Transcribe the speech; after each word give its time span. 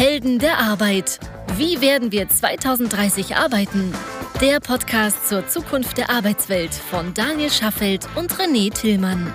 Helden 0.00 0.38
der 0.38 0.56
Arbeit. 0.56 1.20
Wie 1.58 1.82
werden 1.82 2.10
wir 2.10 2.26
2030 2.26 3.36
arbeiten? 3.36 3.92
Der 4.40 4.58
Podcast 4.58 5.28
zur 5.28 5.46
Zukunft 5.46 5.98
der 5.98 6.08
Arbeitswelt 6.08 6.72
von 6.72 7.12
Daniel 7.12 7.50
Schaffelt 7.50 8.08
und 8.16 8.32
René 8.32 8.72
Tillmann. 8.72 9.30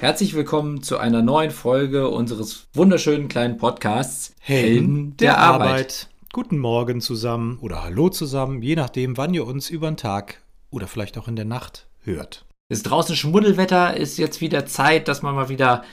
Herzlich 0.00 0.34
willkommen 0.34 0.82
zu 0.82 0.98
einer 0.98 1.22
neuen 1.22 1.52
Folge 1.52 2.08
unseres 2.08 2.66
wunderschönen 2.74 3.28
kleinen 3.28 3.56
Podcasts 3.56 4.34
Helden 4.40 5.16
der, 5.16 5.34
der 5.34 5.38
Arbeit. 5.38 5.68
Arbeit. 5.68 6.08
Guten 6.32 6.58
Morgen 6.58 7.00
zusammen 7.00 7.60
oder 7.60 7.84
Hallo 7.84 8.08
zusammen, 8.08 8.62
je 8.62 8.74
nachdem, 8.74 9.16
wann 9.16 9.32
ihr 9.32 9.46
uns 9.46 9.70
über 9.70 9.88
den 9.92 9.96
Tag 9.96 10.42
oder 10.70 10.88
vielleicht 10.88 11.18
auch 11.18 11.28
in 11.28 11.36
der 11.36 11.44
Nacht 11.44 11.86
hört. 12.02 12.46
Es 12.68 12.78
ist 12.78 12.84
draußen 12.84 13.14
Schmuddelwetter, 13.14 13.96
ist 13.96 14.18
jetzt 14.18 14.40
wieder 14.40 14.66
Zeit, 14.66 15.06
dass 15.06 15.22
man 15.22 15.36
mal 15.36 15.50
wieder 15.50 15.84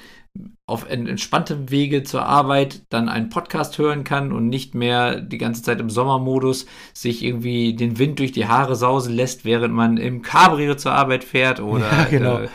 auf 0.65 0.87
entspanntem 0.87 1.71
Wege 1.71 2.03
zur 2.03 2.25
Arbeit 2.25 2.83
dann 2.89 3.09
einen 3.09 3.29
Podcast 3.29 3.77
hören 3.79 4.03
kann 4.03 4.31
und 4.31 4.47
nicht 4.47 4.75
mehr 4.75 5.19
die 5.19 5.39
ganze 5.39 5.63
Zeit 5.63 5.79
im 5.79 5.89
Sommermodus 5.89 6.67
sich 6.93 7.23
irgendwie 7.23 7.73
den 7.75 7.97
Wind 7.97 8.19
durch 8.19 8.31
die 8.31 8.47
Haare 8.47 8.75
sausen 8.75 9.13
lässt, 9.13 9.45
während 9.45 9.73
man 9.73 9.97
im 9.97 10.21
Cabrio 10.21 10.75
zur 10.75 10.91
Arbeit 10.91 11.23
fährt 11.23 11.59
oder 11.59 11.91
ja, 11.91 12.03
genau. 12.09 12.39
äh, 12.39 12.49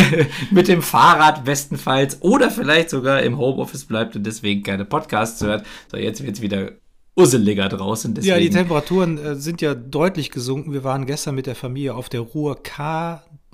mit 0.50 0.68
dem 0.68 0.82
Fahrrad 0.82 1.44
bestenfalls 1.44 2.20
oder 2.20 2.50
vielleicht 2.50 2.90
sogar 2.90 3.22
im 3.22 3.38
Homeoffice 3.38 3.86
bleibt 3.86 4.14
und 4.14 4.24
deswegen 4.24 4.62
keine 4.62 4.84
Podcasts 4.84 5.42
hört. 5.42 5.64
So, 5.90 5.96
jetzt 5.96 6.22
wird 6.22 6.36
es 6.36 6.42
wieder 6.42 6.72
usseliger 7.16 7.68
draußen. 7.68 8.14
Deswegen. 8.14 8.34
Ja, 8.34 8.40
die 8.40 8.50
Temperaturen 8.50 9.18
äh, 9.18 9.36
sind 9.36 9.62
ja 9.62 9.74
deutlich 9.74 10.30
gesunken. 10.30 10.72
Wir 10.72 10.84
waren 10.84 11.06
gestern 11.06 11.34
mit 11.34 11.46
der 11.46 11.54
Familie 11.54 11.94
auf 11.94 12.08
der 12.08 12.20
Ruhr 12.20 12.62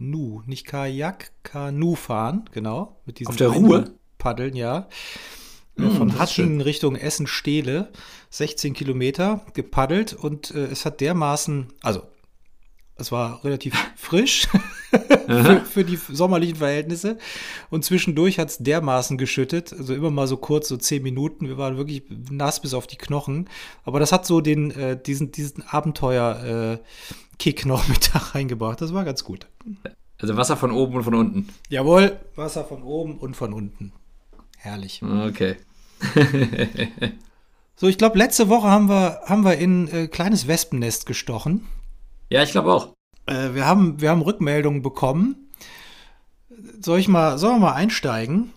Kanu, 0.00 0.42
nicht 0.46 0.66
Kajak, 0.66 1.30
Kanu 1.42 1.94
fahren, 1.94 2.48
genau. 2.52 2.96
Mit 3.04 3.18
diesen 3.18 3.28
auf 3.28 3.36
der 3.36 3.48
Ruhr? 3.48 3.84
Paddeln, 4.16 4.56
ja. 4.56 4.88
Mm, 5.76 5.90
von 5.90 6.18
Haschen 6.18 6.62
Richtung 6.62 6.96
Essen-Stehle, 6.96 7.92
16 8.30 8.72
Kilometer 8.72 9.44
gepaddelt 9.52 10.14
und 10.14 10.52
äh, 10.52 10.64
es 10.66 10.86
hat 10.86 11.02
dermaßen, 11.02 11.66
also 11.82 12.02
es 12.96 13.12
war 13.12 13.44
relativ 13.44 13.74
frisch 13.96 14.48
für, 14.90 15.62
für, 15.64 15.84
die 15.84 15.96
sommerlichen 15.96 16.56
Verhältnisse. 16.56 17.18
Und 17.70 17.84
zwischendurch 17.84 18.38
hat 18.38 18.48
es 18.48 18.58
dermaßen 18.58 19.18
geschüttet, 19.18 19.72
also 19.72 19.94
immer 19.94 20.10
mal 20.10 20.26
so 20.26 20.36
kurz, 20.36 20.68
so 20.68 20.76
zehn 20.76 21.02
Minuten. 21.02 21.48
Wir 21.48 21.58
waren 21.58 21.76
wirklich 21.76 22.02
nass 22.30 22.60
bis 22.60 22.74
auf 22.74 22.86
die 22.86 22.96
Knochen. 22.96 23.48
Aber 23.84 24.00
das 24.00 24.12
hat 24.12 24.26
so 24.26 24.40
den, 24.40 24.70
äh, 24.72 25.00
diesen, 25.00 25.32
diesen 25.32 25.62
Abenteuer-Kick 25.62 27.64
äh, 27.64 27.68
noch 27.68 27.88
mit 27.88 28.14
da 28.14 28.18
reingebracht. 28.18 28.80
Das 28.80 28.92
war 28.92 29.04
ganz 29.04 29.24
gut. 29.24 29.46
Also 30.18 30.36
Wasser 30.36 30.56
von 30.56 30.72
oben 30.72 30.96
und 30.96 31.04
von 31.04 31.14
unten. 31.14 31.48
Jawohl, 31.68 32.18
Wasser 32.34 32.64
von 32.64 32.82
oben 32.82 33.18
und 33.18 33.36
von 33.36 33.52
unten. 33.52 33.92
Herrlich. 34.58 35.02
Okay. 35.02 35.56
so, 37.76 37.88
ich 37.88 37.96
glaube, 37.96 38.18
letzte 38.18 38.48
Woche 38.48 38.68
haben 38.68 38.88
wir, 38.88 39.20
haben 39.24 39.44
wir 39.44 39.56
in 39.56 39.84
ein 39.84 39.88
äh, 39.88 40.08
kleines 40.08 40.46
Wespennest 40.46 41.06
gestochen. 41.06 41.66
Ja, 42.28 42.42
ich 42.42 42.52
glaube 42.52 42.72
auch. 42.72 42.94
Äh, 43.26 43.54
wir, 43.54 43.66
haben, 43.66 44.00
wir 44.00 44.10
haben 44.10 44.22
Rückmeldungen 44.22 44.82
bekommen. 44.82 45.50
Soll 46.80 46.98
ich 46.98 47.08
mal, 47.08 47.38
sollen 47.38 47.56
wir 47.56 47.66
mal 47.68 47.74
einsteigen? 47.74 48.52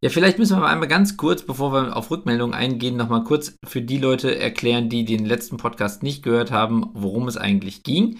Ja, 0.00 0.10
vielleicht 0.10 0.38
müssen 0.38 0.56
wir 0.56 0.60
mal 0.60 0.72
einmal 0.72 0.88
ganz 0.88 1.16
kurz, 1.16 1.42
bevor 1.42 1.72
wir 1.72 1.96
auf 1.96 2.10
Rückmeldungen 2.10 2.54
eingehen, 2.54 2.96
nochmal 2.96 3.24
kurz 3.24 3.56
für 3.64 3.82
die 3.82 3.98
Leute 3.98 4.38
erklären, 4.38 4.88
die 4.88 5.04
den 5.04 5.24
letzten 5.24 5.56
Podcast 5.56 6.02
nicht 6.02 6.22
gehört 6.22 6.50
haben, 6.50 6.90
worum 6.94 7.28
es 7.28 7.36
eigentlich 7.36 7.82
ging. 7.82 8.18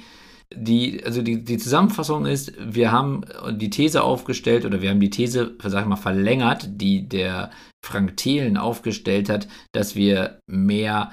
Die, 0.55 1.03
also 1.05 1.23
die, 1.23 1.45
die 1.45 1.59
Zusammenfassung 1.59 2.25
ist, 2.25 2.53
wir 2.61 2.93
haben 2.93 3.23
die 3.53 3.71
These 3.71 4.03
aufgestellt 4.03 4.65
oder 4.65 4.81
wir 4.81 4.91
haben 4.91 5.01
die 5.01 5.11
These, 5.11 5.57
sag 5.63 5.83
ich 5.83 5.89
mal, 5.89 5.97
verlängert, 5.97 6.69
die 6.81 7.09
der 7.09 7.51
Frank 7.85 8.17
Thelen 8.17 8.57
aufgestellt 8.57 9.29
hat, 9.29 9.49
dass 9.73 9.97
wir 9.97 10.39
mehr 10.47 11.11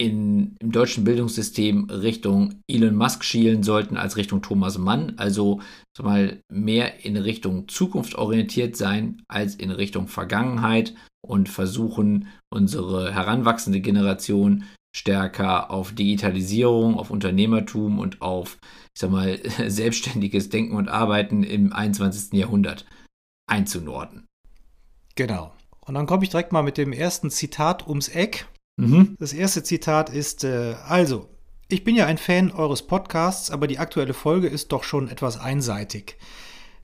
in, 0.00 0.56
im 0.60 0.72
deutschen 0.72 1.04
Bildungssystem 1.04 1.90
Richtung 1.90 2.62
Elon 2.66 2.94
Musk 2.94 3.22
schielen 3.22 3.62
sollten 3.62 3.98
als 3.98 4.16
Richtung 4.16 4.40
Thomas 4.40 4.78
Mann. 4.78 5.12
Also 5.18 5.60
mal 6.00 6.40
mehr 6.50 7.04
in 7.04 7.18
Richtung 7.18 7.68
Zukunft 7.68 8.14
orientiert 8.14 8.78
sein 8.78 9.20
als 9.28 9.56
in 9.56 9.70
Richtung 9.70 10.08
Vergangenheit 10.08 10.94
und 11.20 11.50
versuchen, 11.50 12.28
unsere 12.48 13.12
heranwachsende 13.12 13.82
Generation 13.82 14.64
stärker 14.96 15.70
auf 15.70 15.92
Digitalisierung, 15.92 16.98
auf 16.98 17.10
Unternehmertum 17.10 17.98
und 17.98 18.22
auf, 18.22 18.56
ich 18.94 19.00
sag 19.02 19.10
mal, 19.10 19.38
selbstständiges 19.66 20.48
Denken 20.48 20.76
und 20.76 20.88
Arbeiten 20.88 21.42
im 21.42 21.74
21. 21.74 22.32
Jahrhundert 22.32 22.86
einzunorden. 23.46 24.24
Genau. 25.14 25.52
Und 25.82 25.92
dann 25.92 26.06
komme 26.06 26.24
ich 26.24 26.30
direkt 26.30 26.52
mal 26.52 26.62
mit 26.62 26.78
dem 26.78 26.94
ersten 26.94 27.30
Zitat 27.30 27.86
ums 27.86 28.08
Eck. 28.08 28.46
Mhm. 28.80 29.16
Das 29.18 29.32
erste 29.32 29.62
Zitat 29.62 30.10
ist, 30.10 30.44
äh, 30.44 30.74
also, 30.88 31.28
ich 31.68 31.84
bin 31.84 31.94
ja 31.94 32.06
ein 32.06 32.18
Fan 32.18 32.50
eures 32.50 32.82
Podcasts, 32.82 33.50
aber 33.50 33.66
die 33.66 33.78
aktuelle 33.78 34.14
Folge 34.14 34.48
ist 34.48 34.72
doch 34.72 34.82
schon 34.84 35.08
etwas 35.08 35.38
einseitig. 35.38 36.16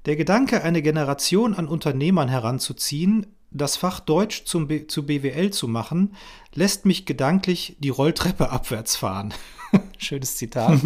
Der 0.04 0.16
Gedanke, 0.16 0.62
eine 0.62 0.82
Generation 0.82 1.54
an 1.54 1.66
Unternehmern 1.66 2.28
heranzuziehen, 2.28 3.26
das 3.50 3.76
Fach 3.76 4.00
Deutsch 4.00 4.44
zum 4.44 4.68
B 4.68 4.86
zu 4.86 5.06
BWL 5.06 5.50
zu 5.50 5.66
machen, 5.66 6.14
lässt 6.54 6.86
mich 6.86 7.06
gedanklich 7.06 7.76
die 7.80 7.88
Rolltreppe 7.88 8.50
abwärts 8.52 8.96
fahren. 8.96 9.34
Schönes 9.98 10.36
Zitat. 10.36 10.78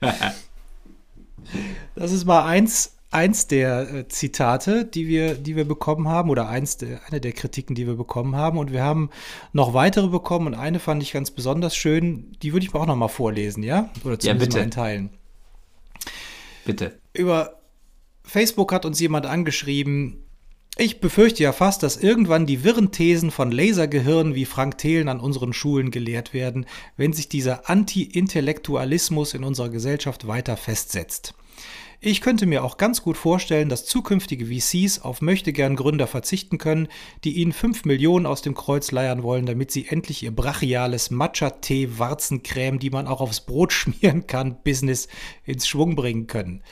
das 1.96 2.12
ist 2.12 2.24
mal 2.24 2.44
eins 2.44 2.93
eins 3.14 3.46
der 3.46 3.94
äh, 3.94 4.08
Zitate, 4.08 4.84
die 4.84 5.06
wir, 5.06 5.34
die 5.34 5.56
wir 5.56 5.64
bekommen 5.64 6.08
haben, 6.08 6.30
oder 6.30 6.48
eins 6.48 6.76
der, 6.76 7.00
eine 7.06 7.20
der 7.20 7.32
Kritiken, 7.32 7.74
die 7.74 7.86
wir 7.86 7.94
bekommen 7.94 8.36
haben. 8.36 8.58
Und 8.58 8.72
wir 8.72 8.82
haben 8.82 9.10
noch 9.52 9.72
weitere 9.72 10.08
bekommen 10.08 10.48
und 10.48 10.54
eine 10.54 10.80
fand 10.80 11.02
ich 11.02 11.12
ganz 11.12 11.30
besonders 11.30 11.76
schön. 11.76 12.32
Die 12.42 12.52
würde 12.52 12.66
ich 12.66 12.74
auch 12.74 12.86
noch 12.86 12.96
mal 12.96 13.08
vorlesen, 13.08 13.62
ja? 13.62 13.90
Oder 14.04 14.18
zumindest 14.18 14.26
ja, 14.26 14.34
bitte. 14.34 14.56
mal 14.56 14.64
in 14.64 14.70
Teilen. 14.70 15.10
Bitte. 16.64 16.98
Über 17.12 17.60
Facebook 18.24 18.72
hat 18.72 18.84
uns 18.84 18.98
jemand 19.00 19.26
angeschrieben, 19.26 20.20
ich 20.76 21.00
befürchte 21.00 21.44
ja 21.44 21.52
fast, 21.52 21.84
dass 21.84 21.96
irgendwann 21.96 22.46
die 22.46 22.64
wirren 22.64 22.90
Thesen 22.90 23.30
von 23.30 23.52
Lasergehirnen 23.52 24.34
wie 24.34 24.44
Frank 24.44 24.76
Thelen 24.78 25.08
an 25.08 25.20
unseren 25.20 25.52
Schulen 25.52 25.92
gelehrt 25.92 26.34
werden, 26.34 26.66
wenn 26.96 27.12
sich 27.12 27.28
dieser 27.28 27.70
Anti-Intellektualismus 27.70 29.34
in 29.34 29.44
unserer 29.44 29.68
Gesellschaft 29.68 30.26
weiter 30.26 30.56
festsetzt. 30.56 31.34
Ich 32.00 32.20
könnte 32.20 32.46
mir 32.46 32.64
auch 32.64 32.76
ganz 32.76 33.02
gut 33.02 33.16
vorstellen, 33.16 33.68
dass 33.68 33.86
zukünftige 33.86 34.46
VCs 34.46 35.00
auf 35.00 35.22
möchtegern 35.22 35.76
Gründer 35.76 36.06
verzichten 36.06 36.58
können, 36.58 36.88
die 37.24 37.38
ihnen 37.38 37.52
5 37.52 37.84
Millionen 37.84 38.26
aus 38.26 38.42
dem 38.42 38.54
Kreuz 38.54 38.92
leiern 38.92 39.22
wollen, 39.22 39.46
damit 39.46 39.70
sie 39.70 39.86
endlich 39.88 40.22
ihr 40.22 40.34
brachiales 40.34 41.10
Matcha-Tee-Warzencreme, 41.10 42.78
die 42.78 42.90
man 42.90 43.06
auch 43.06 43.20
aufs 43.20 43.40
Brot 43.40 43.72
schmieren 43.74 44.26
kann, 44.26 44.62
Business 44.62 45.08
ins 45.44 45.66
Schwung 45.66 45.96
bringen 45.96 46.26
können. 46.26 46.62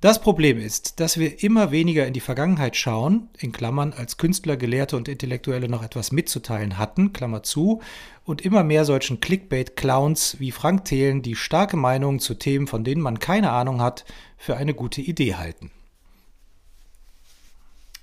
Das 0.00 0.18
Problem 0.18 0.58
ist, 0.58 0.98
dass 0.98 1.18
wir 1.18 1.42
immer 1.42 1.72
weniger 1.72 2.06
in 2.06 2.14
die 2.14 2.20
Vergangenheit 2.20 2.74
schauen, 2.74 3.28
in 3.38 3.52
Klammern 3.52 3.92
als 3.92 4.16
Künstler, 4.16 4.56
Gelehrte 4.56 4.96
und 4.96 5.08
Intellektuelle 5.08 5.68
noch 5.68 5.82
etwas 5.82 6.10
mitzuteilen 6.10 6.78
hatten, 6.78 7.12
Klammer 7.12 7.42
zu, 7.42 7.82
und 8.24 8.40
immer 8.40 8.64
mehr 8.64 8.86
solchen 8.86 9.20
Clickbait-Clowns 9.20 10.36
wie 10.38 10.52
Frank 10.52 10.86
Thelen, 10.86 11.20
die 11.20 11.36
starke 11.36 11.76
Meinungen 11.76 12.18
zu 12.18 12.32
Themen, 12.34 12.66
von 12.66 12.82
denen 12.82 13.02
man 13.02 13.18
keine 13.18 13.50
Ahnung 13.50 13.82
hat, 13.82 14.06
für 14.38 14.56
eine 14.56 14.72
gute 14.72 15.02
Idee 15.02 15.34
halten. 15.34 15.70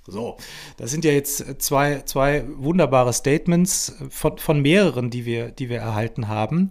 So, 0.06 0.36
das 0.76 0.92
sind 0.92 1.04
ja 1.04 1.10
jetzt 1.10 1.60
zwei, 1.60 2.02
zwei 2.02 2.44
wunderbare 2.48 3.12
Statements 3.12 3.96
von, 4.08 4.38
von 4.38 4.62
mehreren, 4.62 5.10
die 5.10 5.26
wir, 5.26 5.50
die 5.50 5.68
wir 5.68 5.78
erhalten 5.78 6.28
haben. 6.28 6.70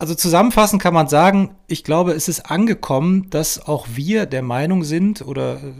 Also 0.00 0.14
zusammenfassend 0.14 0.80
kann 0.80 0.94
man 0.94 1.08
sagen, 1.08 1.56
ich 1.66 1.84
glaube, 1.84 2.12
es 2.12 2.26
ist 2.26 2.50
angekommen, 2.50 3.28
dass 3.28 3.60
auch 3.60 3.86
wir 3.92 4.24
der 4.24 4.40
Meinung 4.40 4.82
sind 4.82 5.20
oder 5.20 5.62
äh, 5.62 5.74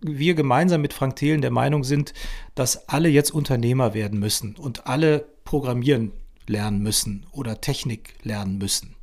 wir 0.00 0.34
gemeinsam 0.34 0.80
mit 0.80 0.94
Frank 0.94 1.16
Thelen 1.16 1.42
der 1.42 1.50
Meinung 1.50 1.84
sind, 1.84 2.14
dass 2.54 2.88
alle 2.88 3.10
jetzt 3.10 3.32
Unternehmer 3.32 3.92
werden 3.92 4.18
müssen 4.18 4.56
und 4.56 4.86
alle 4.86 5.26
programmieren 5.44 6.12
lernen 6.46 6.82
müssen 6.82 7.26
oder 7.32 7.60
Technik 7.60 8.14
lernen 8.22 8.56
müssen. 8.56 8.96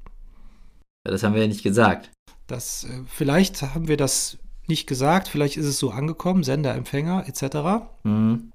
Das 1.03 1.21
haben 1.21 1.35
wir 1.35 1.43
ja 1.43 1.47
nicht 1.47 1.61
gesagt. 1.61 2.09
Das, 2.47 2.85
äh, 2.85 3.03
vielleicht 3.05 3.61
haben 3.61 3.87
wir 3.87 3.97
das 3.97 4.39
nicht 4.65 4.87
gesagt, 4.87 5.27
vielleicht 5.27 5.55
ist 5.55 5.67
es 5.67 5.77
so 5.77 5.91
angekommen, 5.91 6.43
Sender, 6.43 6.73
Empfänger 6.73 7.25
etc. 7.27 7.85
Mhm. 8.01 8.51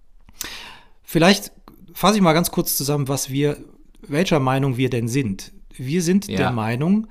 Vielleicht 1.05 1.53
fasse 1.95 2.17
ich 2.17 2.23
mal 2.23 2.33
ganz 2.33 2.51
kurz 2.51 2.77
zusammen, 2.77 3.07
was 3.07 3.31
wir, 3.31 3.57
welcher 4.01 4.41
Meinung 4.41 4.77
wir 4.77 4.91
denn 4.91 5.07
sind. 5.07 5.53
Wir 5.79 6.03
sind 6.03 6.29
ja. 6.29 6.37
der 6.37 6.53
Meinung, 6.53 7.07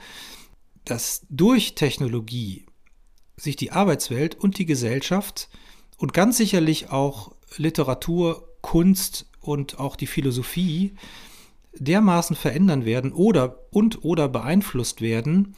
dass 0.85 1.25
durch 1.29 1.75
Technologie 1.75 2.65
sich 3.35 3.55
die 3.55 3.71
Arbeitswelt 3.71 4.35
und 4.35 4.57
die 4.57 4.65
Gesellschaft 4.65 5.49
und 5.97 6.13
ganz 6.13 6.37
sicherlich 6.37 6.89
auch 6.89 7.35
Literatur, 7.57 8.47
Kunst 8.61 9.29
und 9.41 9.79
auch 9.79 9.95
die 9.95 10.07
Philosophie 10.07 10.93
dermaßen 11.73 12.35
verändern 12.35 12.85
werden 12.85 13.11
oder 13.11 13.59
und 13.71 14.03
oder 14.03 14.27
beeinflusst 14.27 15.01
werden, 15.01 15.55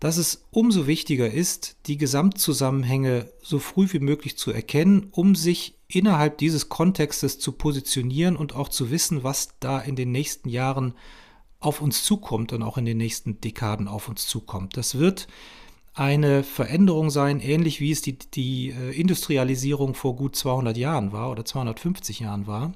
dass 0.00 0.16
es 0.16 0.46
umso 0.50 0.88
wichtiger 0.88 1.30
ist, 1.30 1.76
die 1.86 1.96
Gesamtzusammenhänge 1.96 3.30
so 3.40 3.60
früh 3.60 3.86
wie 3.92 4.00
möglich 4.00 4.36
zu 4.36 4.50
erkennen, 4.50 5.06
um 5.12 5.36
sich 5.36 5.78
innerhalb 5.86 6.38
dieses 6.38 6.68
Kontextes 6.68 7.38
zu 7.38 7.52
positionieren 7.52 8.36
und 8.36 8.54
auch 8.54 8.68
zu 8.68 8.90
wissen, 8.90 9.22
was 9.22 9.50
da 9.60 9.78
in 9.78 9.94
den 9.94 10.10
nächsten 10.10 10.48
Jahren 10.48 10.94
auf 11.62 11.80
uns 11.80 12.04
zukommt 12.04 12.52
und 12.52 12.62
auch 12.62 12.76
in 12.76 12.84
den 12.84 12.98
nächsten 12.98 13.40
Dekaden 13.40 13.88
auf 13.88 14.08
uns 14.08 14.26
zukommt. 14.26 14.76
Das 14.76 14.98
wird 14.98 15.28
eine 15.94 16.42
Veränderung 16.42 17.10
sein, 17.10 17.40
ähnlich 17.40 17.80
wie 17.80 17.90
es 17.90 18.02
die, 18.02 18.18
die 18.18 18.70
äh, 18.70 18.98
Industrialisierung 18.98 19.94
vor 19.94 20.16
gut 20.16 20.36
200 20.36 20.76
Jahren 20.76 21.12
war 21.12 21.30
oder 21.30 21.44
250 21.44 22.20
Jahren 22.20 22.46
war. 22.46 22.72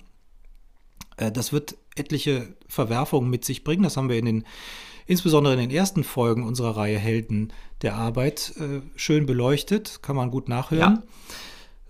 Äh, 1.16 1.32
das 1.32 1.52
wird 1.52 1.76
etliche 1.96 2.54
Verwerfungen 2.68 3.30
mit 3.30 3.44
sich 3.44 3.64
bringen. 3.64 3.82
Das 3.82 3.96
haben 3.96 4.10
wir 4.10 4.18
in 4.18 4.26
den, 4.26 4.44
insbesondere 5.06 5.54
in 5.54 5.60
den 5.60 5.70
ersten 5.70 6.04
Folgen 6.04 6.44
unserer 6.44 6.76
Reihe 6.76 6.98
Helden 6.98 7.52
der 7.82 7.96
Arbeit 7.96 8.52
äh, 8.58 8.82
schön 8.96 9.24
beleuchtet. 9.26 10.00
Kann 10.02 10.16
man 10.16 10.30
gut 10.30 10.48
nachhören. 10.48 10.96
Ja 10.96 11.02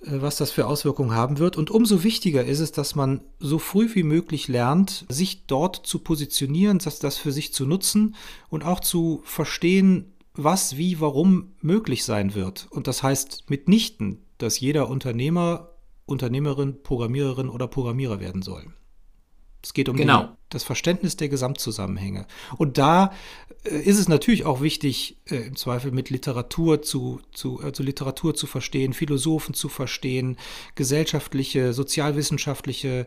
was 0.06 0.36
das 0.36 0.50
für 0.50 0.66
Auswirkungen 0.66 1.12
haben 1.12 1.38
wird. 1.38 1.56
Und 1.56 1.70
umso 1.70 2.02
wichtiger 2.02 2.44
ist 2.44 2.60
es, 2.60 2.72
dass 2.72 2.94
man 2.94 3.20
so 3.38 3.58
früh 3.58 3.94
wie 3.94 4.02
möglich 4.02 4.48
lernt, 4.48 5.04
sich 5.08 5.46
dort 5.46 5.86
zu 5.86 5.98
positionieren, 5.98 6.78
das, 6.78 6.98
das 6.98 7.18
für 7.18 7.32
sich 7.32 7.52
zu 7.52 7.66
nutzen 7.66 8.14
und 8.48 8.64
auch 8.64 8.80
zu 8.80 9.20
verstehen, 9.24 10.12
was, 10.34 10.76
wie, 10.76 11.00
warum 11.00 11.54
möglich 11.60 12.04
sein 12.04 12.34
wird. 12.34 12.68
Und 12.70 12.86
das 12.86 13.02
heißt 13.02 13.48
mitnichten, 13.48 14.22
dass 14.38 14.60
jeder 14.60 14.88
Unternehmer, 14.88 15.70
Unternehmerin, 16.04 16.82
Programmiererin 16.82 17.48
oder 17.48 17.66
Programmierer 17.66 18.20
werden 18.20 18.42
soll. 18.42 18.66
Es 19.62 19.74
geht 19.74 19.88
um 19.88 19.96
genau. 19.96 20.22
die, 20.22 20.28
das 20.50 20.62
Verständnis 20.62 21.16
der 21.16 21.28
Gesamtzusammenhänge. 21.28 22.26
Und 22.56 22.78
da 22.78 23.06
äh, 23.45 23.45
ist 23.66 23.98
es 23.98 24.08
natürlich 24.08 24.44
auch 24.44 24.60
wichtig, 24.60 25.16
äh, 25.26 25.46
im 25.46 25.56
Zweifel 25.56 25.90
mit 25.90 26.10
Literatur 26.10 26.82
zu, 26.82 27.20
zu, 27.32 27.60
also 27.60 27.82
Literatur 27.82 28.34
zu 28.34 28.46
verstehen, 28.46 28.92
Philosophen 28.92 29.54
zu 29.54 29.68
verstehen, 29.68 30.36
gesellschaftliche, 30.74 31.72
sozialwissenschaftliche 31.72 33.06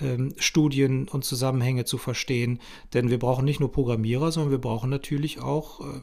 ähm, 0.00 0.34
Studien 0.38 1.08
und 1.08 1.24
Zusammenhänge 1.24 1.84
zu 1.84 1.98
verstehen. 1.98 2.60
Denn 2.94 3.10
wir 3.10 3.18
brauchen 3.18 3.44
nicht 3.44 3.60
nur 3.60 3.72
Programmierer, 3.72 4.32
sondern 4.32 4.50
wir 4.50 4.58
brauchen 4.58 4.90
natürlich 4.90 5.40
auch 5.40 5.80
äh, 5.80 6.00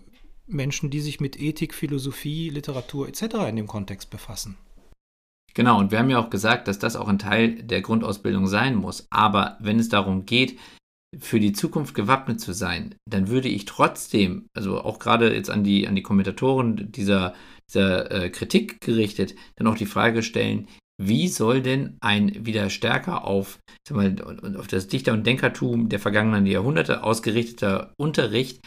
Menschen, 0.47 0.89
die 0.89 1.01
sich 1.01 1.19
mit 1.19 1.39
Ethik, 1.39 1.73
Philosophie, 1.73 2.49
Literatur 2.49 3.07
etc. 3.07 3.21
in 3.47 3.55
dem 3.55 3.67
Kontext 3.67 4.09
befassen. 4.09 4.57
Genau, 5.53 5.79
und 5.79 5.91
wir 5.91 5.99
haben 5.99 6.09
ja 6.09 6.19
auch 6.19 6.29
gesagt, 6.29 6.67
dass 6.67 6.79
das 6.79 6.95
auch 6.95 7.07
ein 7.07 7.19
Teil 7.19 7.63
der 7.63 7.81
Grundausbildung 7.81 8.47
sein 8.47 8.75
muss. 8.75 9.07
Aber 9.09 9.57
wenn 9.59 9.79
es 9.79 9.89
darum 9.89 10.25
geht, 10.25 10.57
für 11.17 11.39
die 11.39 11.53
Zukunft 11.53 11.95
gewappnet 11.95 12.39
zu 12.39 12.53
sein, 12.53 12.95
dann 13.09 13.29
würde 13.29 13.47
ich 13.47 13.65
trotzdem, 13.65 14.47
also 14.55 14.81
auch 14.81 14.99
gerade 14.99 15.33
jetzt 15.33 15.49
an 15.49 15.63
die, 15.63 15.87
an 15.87 15.95
die 15.95 16.03
Kommentatoren 16.03 16.91
dieser, 16.91 17.33
dieser 17.69 18.11
äh, 18.11 18.29
Kritik 18.29 18.79
gerichtet, 18.81 19.35
dann 19.55 19.67
auch 19.67 19.75
die 19.75 19.85
Frage 19.85 20.21
stellen, 20.21 20.67
wie 21.01 21.29
soll 21.29 21.61
denn 21.61 21.97
ein 22.01 22.45
wieder 22.45 22.69
stärker 22.69 23.23
auf, 23.23 23.59
mal, 23.89 24.15
auf 24.57 24.67
das 24.67 24.87
Dichter- 24.87 25.13
und 25.13 25.25
Denkertum 25.25 25.89
der 25.89 25.99
vergangenen 25.99 26.45
Jahrhunderte 26.45 27.03
ausgerichteter 27.03 27.93
Unterricht 27.97 28.59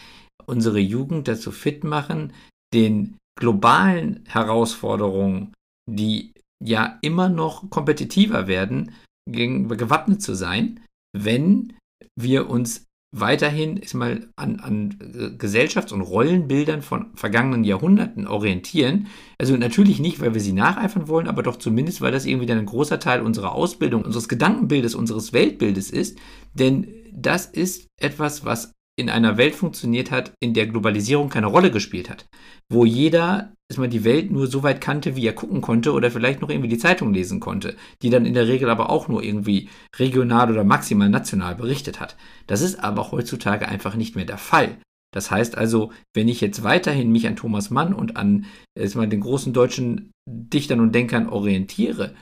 unsere 0.45 0.79
Jugend 0.79 1.27
dazu 1.27 1.51
fit 1.51 1.83
machen, 1.83 2.33
den 2.73 3.17
globalen 3.39 4.25
Herausforderungen, 4.27 5.53
die 5.89 6.33
ja 6.63 6.97
immer 7.01 7.29
noch 7.29 7.69
kompetitiver 7.69 8.47
werden, 8.47 8.93
gewappnet 9.29 10.21
zu 10.21 10.33
sein, 10.33 10.79
wenn 11.15 11.73
wir 12.15 12.49
uns 12.49 12.85
weiterhin 13.13 13.77
ist 13.77 13.93
mal 13.93 14.27
an, 14.35 14.59
an 14.59 14.97
äh, 14.99 15.37
Gesellschafts- 15.37 15.93
und 15.93 16.01
Rollenbildern 16.01 16.81
von 16.81 17.11
vergangenen 17.15 17.63
Jahrhunderten 17.63 18.27
orientieren. 18.27 19.07
Also 19.37 19.55
natürlich 19.55 19.99
nicht, 19.99 20.19
weil 20.19 20.33
wir 20.33 20.41
sie 20.41 20.51
nacheifern 20.51 21.07
wollen, 21.07 21.27
aber 21.27 21.43
doch 21.43 21.57
zumindest, 21.57 22.01
weil 22.01 22.11
das 22.11 22.25
irgendwie 22.25 22.47
dann 22.47 22.57
ein 22.57 22.65
großer 22.65 22.99
Teil 22.99 23.21
unserer 23.21 23.53
Ausbildung, 23.53 24.03
unseres 24.03 24.27
Gedankenbildes, 24.27 24.95
unseres 24.95 25.31
Weltbildes 25.31 25.91
ist. 25.91 26.17
Denn 26.53 26.87
das 27.13 27.45
ist 27.45 27.87
etwas, 28.01 28.45
was 28.45 28.71
in 28.95 29.09
einer 29.09 29.37
Welt 29.37 29.55
funktioniert 29.55 30.11
hat, 30.11 30.33
in 30.39 30.53
der 30.53 30.67
Globalisierung 30.67 31.29
keine 31.29 31.47
Rolle 31.47 31.71
gespielt 31.71 32.09
hat. 32.09 32.25
Wo 32.71 32.85
jeder 32.85 33.53
erstmal 33.69 33.89
die 33.89 34.03
Welt 34.03 34.31
nur 34.31 34.47
so 34.47 34.61
weit 34.61 34.81
kannte, 34.81 35.15
wie 35.15 35.25
er 35.25 35.33
gucken 35.33 35.61
konnte 35.61 35.93
oder 35.93 36.11
vielleicht 36.11 36.41
noch 36.41 36.49
irgendwie 36.49 36.69
die 36.69 36.77
Zeitung 36.77 37.13
lesen 37.13 37.39
konnte, 37.39 37.75
die 38.01 38.09
dann 38.09 38.25
in 38.25 38.35
der 38.35 38.47
Regel 38.47 38.69
aber 38.69 38.89
auch 38.89 39.07
nur 39.07 39.23
irgendwie 39.23 39.69
regional 39.97 40.51
oder 40.51 40.63
maximal 40.63 41.09
national 41.09 41.55
berichtet 41.55 41.99
hat. 41.99 42.15
Das 42.45 42.61
ist 42.61 42.83
aber 42.83 43.11
heutzutage 43.11 43.67
einfach 43.67 43.95
nicht 43.95 44.15
mehr 44.15 44.25
der 44.25 44.37
Fall. 44.37 44.77
Das 45.13 45.31
heißt 45.31 45.57
also, 45.57 45.91
wenn 46.13 46.27
ich 46.27 46.41
jetzt 46.41 46.63
weiterhin 46.63 47.11
mich 47.11 47.27
an 47.27 47.35
Thomas 47.35 47.69
Mann 47.69 47.93
und 47.93 48.17
an 48.17 48.45
erstmal 48.77 49.07
den 49.07 49.21
großen 49.21 49.53
deutschen 49.53 50.11
Dichtern 50.29 50.79
und 50.79 50.93
Denkern 50.93 51.29
orientiere, 51.29 52.15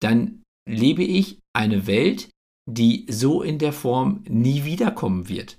dann 0.00 0.42
lebe 0.68 1.02
ich 1.02 1.38
eine 1.52 1.86
Welt, 1.86 2.30
die 2.68 3.06
so 3.08 3.42
in 3.42 3.58
der 3.58 3.72
Form 3.72 4.24
nie 4.28 4.64
wiederkommen 4.64 5.28
wird. 5.28 5.58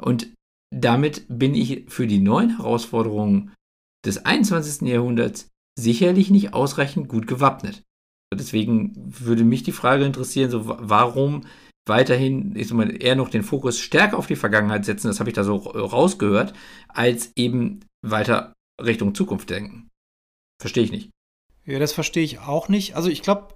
Und 0.00 0.28
damit 0.74 1.26
bin 1.28 1.54
ich 1.54 1.84
für 1.88 2.06
die 2.06 2.20
neuen 2.20 2.56
Herausforderungen 2.56 3.52
des 4.04 4.24
21. 4.24 4.88
Jahrhunderts 4.88 5.48
sicherlich 5.78 6.30
nicht 6.30 6.54
ausreichend 6.54 7.08
gut 7.08 7.26
gewappnet. 7.26 7.82
Deswegen 8.32 8.92
würde 8.96 9.44
mich 9.44 9.62
die 9.62 9.72
Frage 9.72 10.04
interessieren, 10.04 10.50
so 10.50 10.62
warum 10.64 11.46
weiterhin 11.88 12.54
ich 12.56 12.72
mal, 12.72 13.02
eher 13.02 13.16
noch 13.16 13.28
den 13.28 13.42
Fokus 13.42 13.78
stärker 13.78 14.16
auf 14.16 14.28
die 14.28 14.36
Vergangenheit 14.36 14.84
setzen, 14.84 15.08
das 15.08 15.18
habe 15.18 15.30
ich 15.30 15.34
da 15.34 15.42
so 15.42 15.56
rausgehört, 15.56 16.54
als 16.88 17.32
eben 17.36 17.80
weiter 18.06 18.54
Richtung 18.80 19.14
Zukunft 19.14 19.50
denken. 19.50 19.88
Verstehe 20.60 20.84
ich 20.84 20.92
nicht. 20.92 21.10
Ja, 21.66 21.78
das 21.78 21.92
verstehe 21.92 22.22
ich 22.22 22.38
auch 22.38 22.68
nicht. 22.68 22.94
Also 22.94 23.08
ich 23.08 23.22
glaube, 23.22 23.54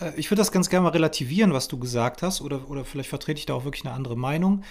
äh, 0.00 0.12
ich 0.16 0.30
würde 0.30 0.40
das 0.40 0.52
ganz 0.52 0.68
gerne 0.68 0.84
mal 0.84 0.90
relativieren, 0.90 1.52
was 1.52 1.68
du 1.68 1.78
gesagt 1.78 2.22
hast, 2.22 2.40
oder, 2.40 2.68
oder 2.70 2.84
vielleicht 2.84 3.08
vertrete 3.08 3.38
ich 3.38 3.46
da 3.46 3.54
auch 3.54 3.64
wirklich 3.64 3.84
eine 3.84 3.94
andere 3.94 4.16
Meinung. 4.16 4.64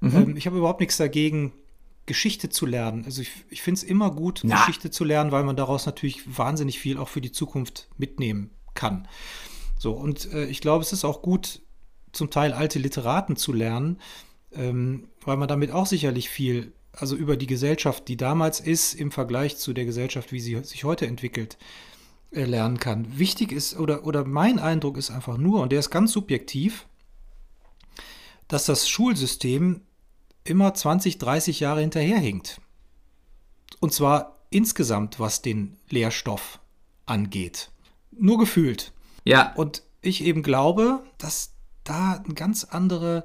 Mhm. 0.00 0.16
Ähm, 0.16 0.36
ich 0.36 0.46
habe 0.46 0.58
überhaupt 0.58 0.80
nichts 0.80 0.96
dagegen, 0.96 1.52
Geschichte 2.06 2.48
zu 2.48 2.66
lernen. 2.66 3.04
Also 3.04 3.22
ich, 3.22 3.30
ich 3.50 3.62
finde 3.62 3.78
es 3.78 3.84
immer 3.84 4.10
gut, 4.10 4.40
Na. 4.42 4.58
Geschichte 4.58 4.90
zu 4.90 5.04
lernen, 5.04 5.30
weil 5.30 5.44
man 5.44 5.56
daraus 5.56 5.86
natürlich 5.86 6.36
wahnsinnig 6.36 6.78
viel 6.78 6.98
auch 6.98 7.08
für 7.08 7.20
die 7.20 7.32
Zukunft 7.32 7.88
mitnehmen 7.98 8.50
kann. 8.74 9.06
So, 9.78 9.92
und 9.92 10.32
äh, 10.32 10.46
ich 10.46 10.60
glaube, 10.60 10.82
es 10.82 10.92
ist 10.92 11.04
auch 11.04 11.22
gut, 11.22 11.62
zum 12.12 12.30
Teil 12.30 12.52
alte 12.52 12.78
Literaten 12.78 13.36
zu 13.36 13.52
lernen, 13.52 13.98
ähm, 14.52 15.08
weil 15.24 15.36
man 15.36 15.48
damit 15.48 15.70
auch 15.70 15.86
sicherlich 15.86 16.28
viel, 16.28 16.72
also 16.92 17.14
über 17.14 17.36
die 17.36 17.46
Gesellschaft, 17.46 18.08
die 18.08 18.16
damals 18.16 18.58
ist, 18.58 18.94
im 18.94 19.12
Vergleich 19.12 19.56
zu 19.56 19.72
der 19.72 19.84
Gesellschaft, 19.84 20.32
wie 20.32 20.40
sie 20.40 20.56
sich 20.64 20.82
heute 20.82 21.06
entwickelt, 21.06 21.56
äh, 22.32 22.44
lernen 22.44 22.78
kann. 22.78 23.18
Wichtig 23.18 23.52
ist, 23.52 23.78
oder, 23.78 24.04
oder 24.04 24.24
mein 24.24 24.58
Eindruck 24.58 24.96
ist 24.96 25.10
einfach 25.10 25.38
nur, 25.38 25.62
und 25.62 25.70
der 25.70 25.78
ist 25.78 25.90
ganz 25.90 26.12
subjektiv, 26.12 26.86
dass 28.48 28.66
das 28.66 28.88
Schulsystem 28.88 29.82
immer 30.50 30.74
20, 30.74 31.18
30 31.18 31.60
Jahre 31.60 31.80
hinterherhinkt. 31.80 32.60
Und 33.80 33.94
zwar 33.94 34.36
insgesamt, 34.50 35.18
was 35.20 35.42
den 35.42 35.76
Lehrstoff 35.88 36.60
angeht. 37.06 37.70
Nur 38.10 38.38
gefühlt. 38.38 38.92
Ja. 39.24 39.52
Und 39.54 39.82
ich 40.02 40.24
eben 40.24 40.42
glaube, 40.42 41.02
dass 41.18 41.54
da 41.84 42.22
eine 42.24 42.34
ganz 42.34 42.64
andere 42.64 43.24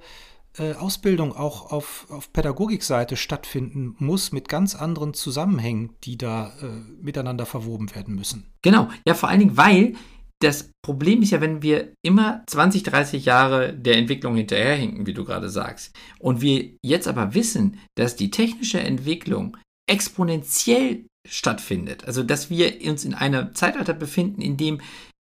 äh, 0.58 0.74
Ausbildung 0.74 1.36
auch 1.36 1.72
auf, 1.72 2.06
auf 2.10 2.32
Pädagogikseite 2.32 3.18
stattfinden 3.18 3.96
muss, 4.00 4.32
mit 4.32 4.48
ganz 4.48 4.76
anderen 4.76 5.14
Zusammenhängen, 5.14 5.94
die 6.04 6.18
da 6.18 6.54
äh, 6.62 6.68
miteinander 7.02 7.46
verwoben 7.46 7.94
werden 7.94 8.16
müssen. 8.16 8.54
Genau, 8.62 8.88
ja, 9.06 9.14
vor 9.14 9.30
allen 9.30 9.40
Dingen, 9.40 9.58
weil 9.58 9.96
das 10.46 10.70
Problem 10.84 11.24
ist 11.24 11.32
ja, 11.32 11.42
wenn 11.42 11.64
wir 11.64 11.94
immer 12.04 12.44
20, 12.46 12.84
30 12.84 13.26
Jahre 13.26 13.74
der 13.74 13.98
Entwicklung 13.98 14.36
hinterherhinken, 14.36 15.08
wie 15.08 15.14
du 15.14 15.26
gerade 15.26 15.50
sagst, 15.50 15.96
und 16.20 16.42
wir 16.42 16.70
jetzt 16.84 17.08
aber 17.08 17.34
wissen, 17.34 17.80
dass 17.96 18.16
die 18.16 18.30
technische 18.30 18.80
Entwicklung 18.80 19.58
exponentiell 19.90 21.06
stattfindet, 21.28 22.06
also 22.06 22.22
dass 22.22 22.52
wir 22.52 22.72
uns 22.88 23.06
in 23.06 23.16
einem 23.16 23.56
Zeitalter 23.56 23.94
befinden, 23.94 24.42
in 24.42 24.56
dem 24.58 24.82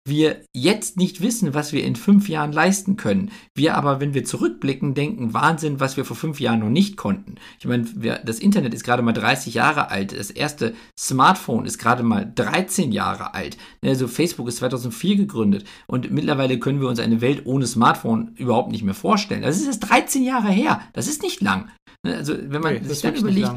wir 0.08 0.42
jetzt 0.54 0.96
nicht 0.96 1.20
wissen, 1.20 1.54
was 1.54 1.72
wir 1.72 1.84
in 1.84 1.96
fünf 1.96 2.28
Jahren 2.28 2.52
leisten 2.52 2.96
können. 2.96 3.30
Wir 3.54 3.76
aber, 3.76 4.00
wenn 4.00 4.14
wir 4.14 4.24
zurückblicken, 4.24 4.94
denken, 4.94 5.34
Wahnsinn, 5.34 5.80
was 5.80 5.96
wir 5.96 6.04
vor 6.04 6.16
fünf 6.16 6.40
Jahren 6.40 6.60
noch 6.60 6.70
nicht 6.70 6.96
konnten. 6.96 7.36
Ich 7.58 7.66
meine, 7.66 7.86
wir, 7.94 8.20
das 8.24 8.38
Internet 8.38 8.74
ist 8.74 8.84
gerade 8.84 9.02
mal 9.02 9.12
30 9.12 9.54
Jahre 9.54 9.90
alt. 9.90 10.18
Das 10.18 10.30
erste 10.30 10.74
Smartphone 10.98 11.66
ist 11.66 11.78
gerade 11.78 12.02
mal 12.02 12.30
13 12.34 12.92
Jahre 12.92 13.34
alt. 13.34 13.56
Also 13.84 14.08
Facebook 14.08 14.48
ist 14.48 14.56
2004 14.56 15.16
gegründet 15.16 15.64
und 15.86 16.10
mittlerweile 16.10 16.58
können 16.58 16.80
wir 16.80 16.88
uns 16.88 17.00
eine 17.00 17.20
Welt 17.20 17.42
ohne 17.44 17.66
Smartphone 17.66 18.32
überhaupt 18.36 18.70
nicht 18.70 18.82
mehr 18.82 18.94
vorstellen. 18.94 19.42
Das 19.42 19.58
ist 19.58 19.66
erst 19.66 19.88
13 19.88 20.24
Jahre 20.24 20.50
her. 20.50 20.80
Das 20.92 21.08
ist 21.08 21.22
nicht 21.22 21.40
lang. 21.40 21.68
Also 22.04 22.34
wenn 22.38 22.62
man 22.62 22.74
nee, 22.74 22.88
sich 22.88 23.00
dann 23.00 23.14
überlegt, 23.14 23.50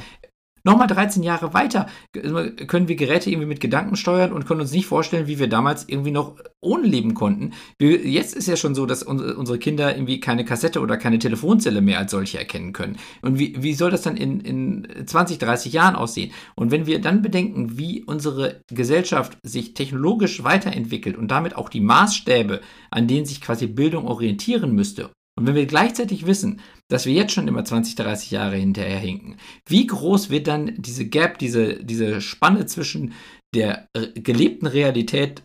Nochmal 0.64 0.88
13 0.88 1.24
Jahre 1.24 1.54
weiter 1.54 1.88
können 2.14 2.88
wir 2.88 2.96
Geräte 2.96 3.30
irgendwie 3.30 3.48
mit 3.48 3.60
Gedanken 3.60 3.96
steuern 3.96 4.32
und 4.32 4.46
können 4.46 4.62
uns 4.62 4.72
nicht 4.72 4.86
vorstellen, 4.86 5.28
wie 5.28 5.40
wir 5.40 5.48
damals 5.48 5.86
irgendwie 5.88 6.12
noch 6.12 6.36
ohne 6.60 6.88
leben 6.88 7.14
konnten. 7.14 7.54
jetzt 7.80 8.36
ist 8.36 8.48
ja 8.48 8.56
schon 8.56 8.76
so, 8.76 8.86
dass 8.86 9.04
unsere 9.04 9.58
Kinder 9.58 9.96
irgendwie 9.96 10.20
keine 10.20 10.46
Kassette 10.46 10.82
oder 10.82 10.98
keine 10.98 11.20
Telefonzelle 11.20 11.82
mehr 11.82 12.00
als 12.00 12.12
solche 12.12 12.38
erkennen 12.38 12.74
können. 12.74 12.98
Und 13.22 13.40
wie, 13.40 13.62
wie 13.62 13.74
soll 13.74 13.92
das 13.92 14.04
dann 14.04 14.18
in, 14.18 14.40
in 14.42 14.88
20, 15.08 15.40
30 15.40 15.74
Jahren 15.74 15.96
aussehen? 15.96 16.32
Und 16.56 16.72
wenn 16.72 16.86
wir 16.86 17.02
dann 17.02 17.22
bedenken, 17.22 17.78
wie 17.78 18.04
unsere 18.04 18.62
Gesellschaft 18.70 19.38
sich 19.44 19.74
technologisch 19.74 20.44
weiterentwickelt 20.44 21.18
und 21.18 21.30
damit 21.30 21.56
auch 21.56 21.70
die 21.70 21.82
Maßstäbe, 21.82 22.62
an 22.92 23.08
denen 23.08 23.26
sich 23.26 23.42
quasi 23.42 23.68
Bildung 23.68 24.06
orientieren 24.06 24.74
müsste, 24.74 25.10
und 25.42 25.48
wenn 25.48 25.56
wir 25.56 25.66
gleichzeitig 25.66 26.28
wissen, 26.28 26.62
dass 26.88 27.08
wir 27.08 27.14
jetzt 27.14 27.34
schon 27.34 27.48
immer 27.48 27.66
20, 27.66 27.96
30 27.96 28.30
Jahre 28.30 28.58
hinterherhinken, 28.58 29.38
wie 29.68 29.88
groß 29.88 30.30
wird 30.30 30.46
dann 30.46 30.76
diese 30.78 31.08
Gap, 31.08 31.40
diese, 31.40 31.84
diese 31.84 32.22
Spanne 32.22 32.68
zwischen 32.68 33.14
der 33.56 33.88
gelebten 34.14 34.68
Realität 34.68 35.42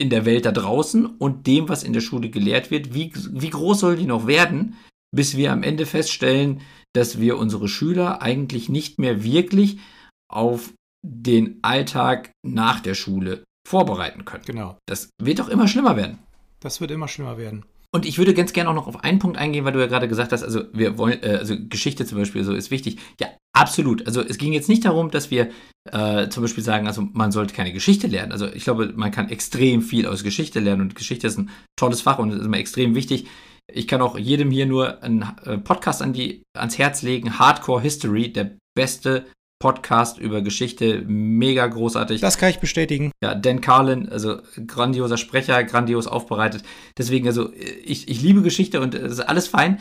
in 0.00 0.10
der 0.10 0.24
Welt 0.26 0.46
da 0.46 0.52
draußen 0.52 1.06
und 1.06 1.48
dem, 1.48 1.68
was 1.68 1.82
in 1.82 1.92
der 1.92 2.02
Schule 2.02 2.30
gelehrt 2.30 2.70
wird, 2.70 2.94
wie, 2.94 3.12
wie 3.32 3.50
groß 3.50 3.80
soll 3.80 3.96
die 3.96 4.06
noch 4.06 4.28
werden, 4.28 4.76
bis 5.12 5.36
wir 5.36 5.50
am 5.50 5.64
Ende 5.64 5.86
feststellen, 5.86 6.60
dass 6.94 7.18
wir 7.18 7.36
unsere 7.36 7.66
Schüler 7.66 8.22
eigentlich 8.22 8.68
nicht 8.68 9.00
mehr 9.00 9.24
wirklich 9.24 9.80
auf 10.30 10.72
den 11.04 11.58
Alltag 11.62 12.30
nach 12.46 12.78
der 12.78 12.94
Schule 12.94 13.42
vorbereiten 13.68 14.24
können. 14.24 14.44
Genau. 14.46 14.78
Das 14.86 15.10
wird 15.20 15.40
doch 15.40 15.48
immer 15.48 15.66
schlimmer 15.66 15.96
werden. 15.96 16.20
Das 16.60 16.80
wird 16.80 16.92
immer 16.92 17.08
schlimmer 17.08 17.38
werden. 17.38 17.64
Und 17.94 18.06
ich 18.06 18.16
würde 18.16 18.32
ganz 18.32 18.54
gerne 18.54 18.70
auch 18.70 18.74
noch 18.74 18.86
auf 18.86 19.04
einen 19.04 19.18
Punkt 19.18 19.36
eingehen, 19.36 19.66
weil 19.66 19.72
du 19.72 19.80
ja 19.80 19.86
gerade 19.86 20.08
gesagt 20.08 20.32
hast, 20.32 20.42
also 20.42 20.64
wir 20.72 20.96
wollen, 20.96 21.22
äh, 21.22 21.36
also 21.38 21.54
Geschichte 21.68 22.06
zum 22.06 22.18
Beispiel 22.18 22.42
so 22.42 22.54
ist 22.54 22.70
wichtig. 22.70 22.98
Ja, 23.20 23.28
absolut. 23.52 24.06
Also 24.06 24.22
es 24.22 24.38
ging 24.38 24.54
jetzt 24.54 24.70
nicht 24.70 24.86
darum, 24.86 25.10
dass 25.10 25.30
wir 25.30 25.50
äh, 25.90 26.28
zum 26.28 26.42
Beispiel 26.42 26.64
sagen, 26.64 26.86
also 26.86 27.06
man 27.12 27.32
sollte 27.32 27.54
keine 27.54 27.72
Geschichte 27.72 28.06
lernen. 28.06 28.32
Also 28.32 28.46
ich 28.46 28.64
glaube, 28.64 28.94
man 28.96 29.10
kann 29.10 29.28
extrem 29.28 29.82
viel 29.82 30.06
aus 30.06 30.24
Geschichte 30.24 30.58
lernen 30.60 30.80
und 30.80 30.94
Geschichte 30.94 31.26
ist 31.26 31.38
ein 31.38 31.50
tolles 31.76 32.00
Fach 32.00 32.18
und 32.18 32.30
ist 32.30 32.44
immer 32.44 32.56
extrem 32.56 32.94
wichtig. 32.94 33.26
Ich 33.70 33.86
kann 33.86 34.00
auch 34.00 34.18
jedem 34.18 34.50
hier 34.50 34.66
nur 34.66 35.02
einen 35.02 35.26
äh, 35.44 35.58
Podcast 35.58 36.00
an 36.00 36.14
die, 36.14 36.44
ans 36.56 36.78
Herz 36.78 37.02
legen. 37.02 37.38
Hardcore 37.38 37.82
History, 37.82 38.32
der 38.32 38.56
beste 38.74 39.26
Podcast 39.62 40.18
über 40.18 40.42
Geschichte, 40.42 41.04
mega 41.06 41.64
großartig. 41.64 42.20
Das 42.20 42.36
kann 42.36 42.50
ich 42.50 42.58
bestätigen. 42.58 43.12
Ja, 43.22 43.36
Dan 43.36 43.60
Carlin, 43.60 44.08
also 44.08 44.38
grandioser 44.66 45.16
Sprecher, 45.16 45.62
grandios 45.62 46.08
aufbereitet. 46.08 46.64
Deswegen, 46.98 47.28
also 47.28 47.52
ich, 47.52 48.08
ich 48.08 48.20
liebe 48.20 48.42
Geschichte 48.42 48.80
und 48.80 48.96
es 48.96 49.12
ist 49.12 49.20
alles 49.20 49.46
fein. 49.46 49.78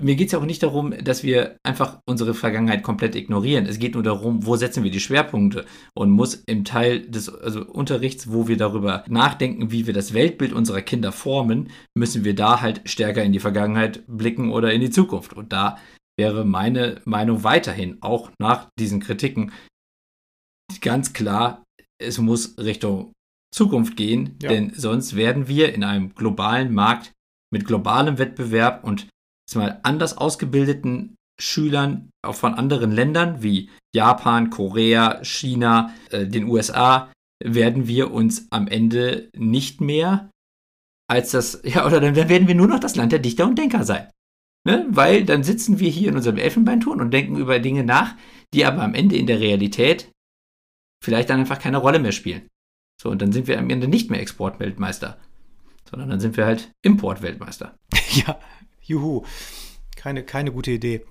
Mir 0.00 0.14
geht 0.14 0.26
es 0.26 0.32
ja 0.32 0.38
auch 0.38 0.44
nicht 0.44 0.62
darum, 0.62 0.92
dass 1.02 1.22
wir 1.22 1.56
einfach 1.62 2.00
unsere 2.06 2.34
Vergangenheit 2.34 2.82
komplett 2.82 3.16
ignorieren. 3.16 3.64
Es 3.64 3.78
geht 3.78 3.94
nur 3.94 4.02
darum, 4.02 4.44
wo 4.44 4.56
setzen 4.56 4.84
wir 4.84 4.90
die 4.90 5.00
Schwerpunkte 5.00 5.64
und 5.94 6.10
muss 6.10 6.34
im 6.46 6.64
Teil 6.64 7.00
des 7.00 7.30
also 7.30 7.64
Unterrichts, 7.64 8.30
wo 8.30 8.46
wir 8.46 8.58
darüber 8.58 9.04
nachdenken, 9.08 9.72
wie 9.72 9.86
wir 9.86 9.94
das 9.94 10.12
Weltbild 10.12 10.52
unserer 10.52 10.82
Kinder 10.82 11.12
formen, 11.12 11.70
müssen 11.94 12.24
wir 12.24 12.34
da 12.34 12.60
halt 12.60 12.82
stärker 12.84 13.24
in 13.24 13.32
die 13.32 13.40
Vergangenheit 13.40 14.02
blicken 14.06 14.52
oder 14.52 14.70
in 14.70 14.82
die 14.82 14.90
Zukunft. 14.90 15.32
Und 15.32 15.54
da 15.54 15.78
wäre 16.18 16.44
meine 16.44 17.00
Meinung 17.04 17.44
weiterhin, 17.44 18.02
auch 18.02 18.30
nach 18.38 18.68
diesen 18.78 19.00
Kritiken, 19.00 19.52
ganz 20.80 21.12
klar, 21.12 21.64
es 22.00 22.18
muss 22.18 22.58
Richtung 22.58 23.12
Zukunft 23.54 23.96
gehen, 23.96 24.36
ja. 24.42 24.50
denn 24.50 24.72
sonst 24.74 25.16
werden 25.16 25.48
wir 25.48 25.72
in 25.72 25.84
einem 25.84 26.14
globalen 26.14 26.74
Markt 26.74 27.12
mit 27.50 27.66
globalem 27.66 28.18
Wettbewerb 28.18 28.84
und 28.84 29.08
mal 29.54 29.80
anders 29.82 30.18
ausgebildeten 30.18 31.16
Schülern 31.40 32.10
auch 32.22 32.34
von 32.34 32.54
anderen 32.54 32.92
Ländern 32.92 33.42
wie 33.42 33.70
Japan, 33.94 34.50
Korea, 34.50 35.24
China, 35.24 35.94
äh, 36.10 36.26
den 36.26 36.44
USA 36.44 37.10
werden 37.42 37.86
wir 37.86 38.12
uns 38.12 38.48
am 38.50 38.66
Ende 38.66 39.30
nicht 39.34 39.80
mehr 39.80 40.30
als 41.08 41.30
das, 41.30 41.60
ja, 41.64 41.86
oder 41.86 42.00
dann 42.00 42.16
werden 42.16 42.48
wir 42.48 42.54
nur 42.54 42.66
noch 42.66 42.80
das 42.80 42.96
Land 42.96 43.12
der 43.12 43.20
Dichter 43.20 43.46
und 43.46 43.58
Denker 43.58 43.84
sein. 43.84 44.10
Ne? 44.68 44.86
Weil 44.90 45.24
dann 45.24 45.44
sitzen 45.44 45.80
wir 45.80 45.88
hier 45.88 46.10
in 46.10 46.16
unserem 46.16 46.36
Elfenbeinturm 46.36 47.00
und 47.00 47.10
denken 47.10 47.38
über 47.38 47.58
Dinge 47.58 47.84
nach, 47.84 48.14
die 48.52 48.66
aber 48.66 48.82
am 48.82 48.92
Ende 48.92 49.16
in 49.16 49.26
der 49.26 49.40
Realität 49.40 50.10
vielleicht 51.02 51.30
dann 51.30 51.40
einfach 51.40 51.58
keine 51.58 51.78
Rolle 51.78 52.00
mehr 52.00 52.12
spielen. 52.12 52.48
So, 53.00 53.08
und 53.08 53.22
dann 53.22 53.32
sind 53.32 53.46
wir 53.46 53.58
am 53.58 53.70
Ende 53.70 53.88
nicht 53.88 54.10
mehr 54.10 54.20
Exportweltmeister, 54.20 55.16
sondern 55.88 56.10
dann 56.10 56.20
sind 56.20 56.36
wir 56.36 56.44
halt 56.44 56.70
Importweltmeister. 56.82 57.78
Ja, 58.10 58.38
juhu. 58.82 59.24
Keine, 59.96 60.22
keine 60.22 60.52
gute 60.52 60.72
Idee. 60.72 61.06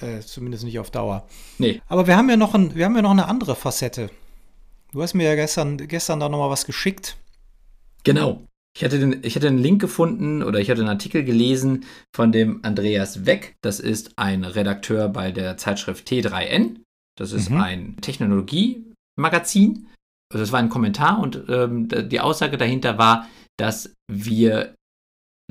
Äh, 0.00 0.20
zumindest 0.20 0.64
nicht 0.64 0.78
auf 0.78 0.90
Dauer. 0.90 1.26
Nee. 1.58 1.82
Aber 1.88 2.06
wir 2.06 2.16
haben 2.16 2.30
ja 2.30 2.38
noch, 2.38 2.54
ein, 2.54 2.74
wir 2.74 2.86
haben 2.86 2.96
ja 2.96 3.02
noch 3.02 3.10
eine 3.10 3.28
andere 3.28 3.54
Facette. 3.54 4.10
Du 4.92 5.02
hast 5.02 5.12
mir 5.12 5.24
ja 5.24 5.34
gestern, 5.34 5.76
gestern 5.76 6.20
da 6.20 6.28
nochmal 6.30 6.50
was 6.50 6.64
geschickt. 6.64 7.18
Genau. 8.04 8.46
Ich 8.74 8.84
hatte, 8.84 8.98
den, 8.98 9.20
ich 9.22 9.36
hatte 9.36 9.48
einen 9.48 9.58
Link 9.58 9.80
gefunden 9.80 10.42
oder 10.42 10.58
ich 10.58 10.70
hatte 10.70 10.80
einen 10.80 10.88
Artikel 10.88 11.24
gelesen 11.24 11.84
von 12.14 12.32
dem 12.32 12.60
Andreas 12.64 13.26
Weck. 13.26 13.56
Das 13.60 13.80
ist 13.80 14.18
ein 14.18 14.44
Redakteur 14.44 15.08
bei 15.08 15.30
der 15.30 15.56
Zeitschrift 15.58 16.08
T3N. 16.08 16.80
Das 17.18 17.32
ist 17.32 17.50
mhm. 17.50 17.60
ein 17.60 17.96
Technologie-Magazin. 18.00 19.88
Also 20.32 20.42
das 20.42 20.52
war 20.52 20.60
ein 20.60 20.70
Kommentar 20.70 21.20
und 21.20 21.44
ähm, 21.48 21.88
die 21.88 22.20
Aussage 22.20 22.56
dahinter 22.56 22.96
war, 22.96 23.28
dass 23.58 23.94
wir 24.10 24.74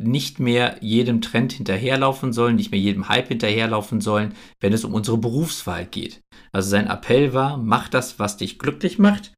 nicht 0.02 0.40
mehr 0.40 0.78
jedem 0.82 1.22
Trend 1.22 1.54
hinterherlaufen 1.54 2.34
sollen, 2.34 2.56
nicht 2.56 2.72
mehr 2.72 2.80
jedem 2.80 3.08
Hype 3.08 3.28
hinterherlaufen 3.28 4.02
sollen, 4.02 4.34
wenn 4.60 4.74
es 4.74 4.84
um 4.84 4.96
unsere 4.96 5.20
Berufswahl 5.20 5.86
geht. 5.86 6.22
Also 6.52 6.70
sein 6.70 6.88
Appell 6.88 7.34
war, 7.34 7.58
mach 7.58 7.88
das, 7.88 8.18
was 8.18 8.38
dich 8.38 8.58
glücklich 8.58 8.98
macht 8.98 9.34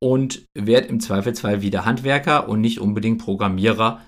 und 0.00 0.44
werd 0.54 0.88
im 0.88 1.00
Zweifelsfall 1.00 1.62
wieder 1.62 1.84
Handwerker 1.84 2.48
und 2.48 2.60
nicht 2.60 2.80
unbedingt 2.80 3.22
Programmierer, 3.22 4.02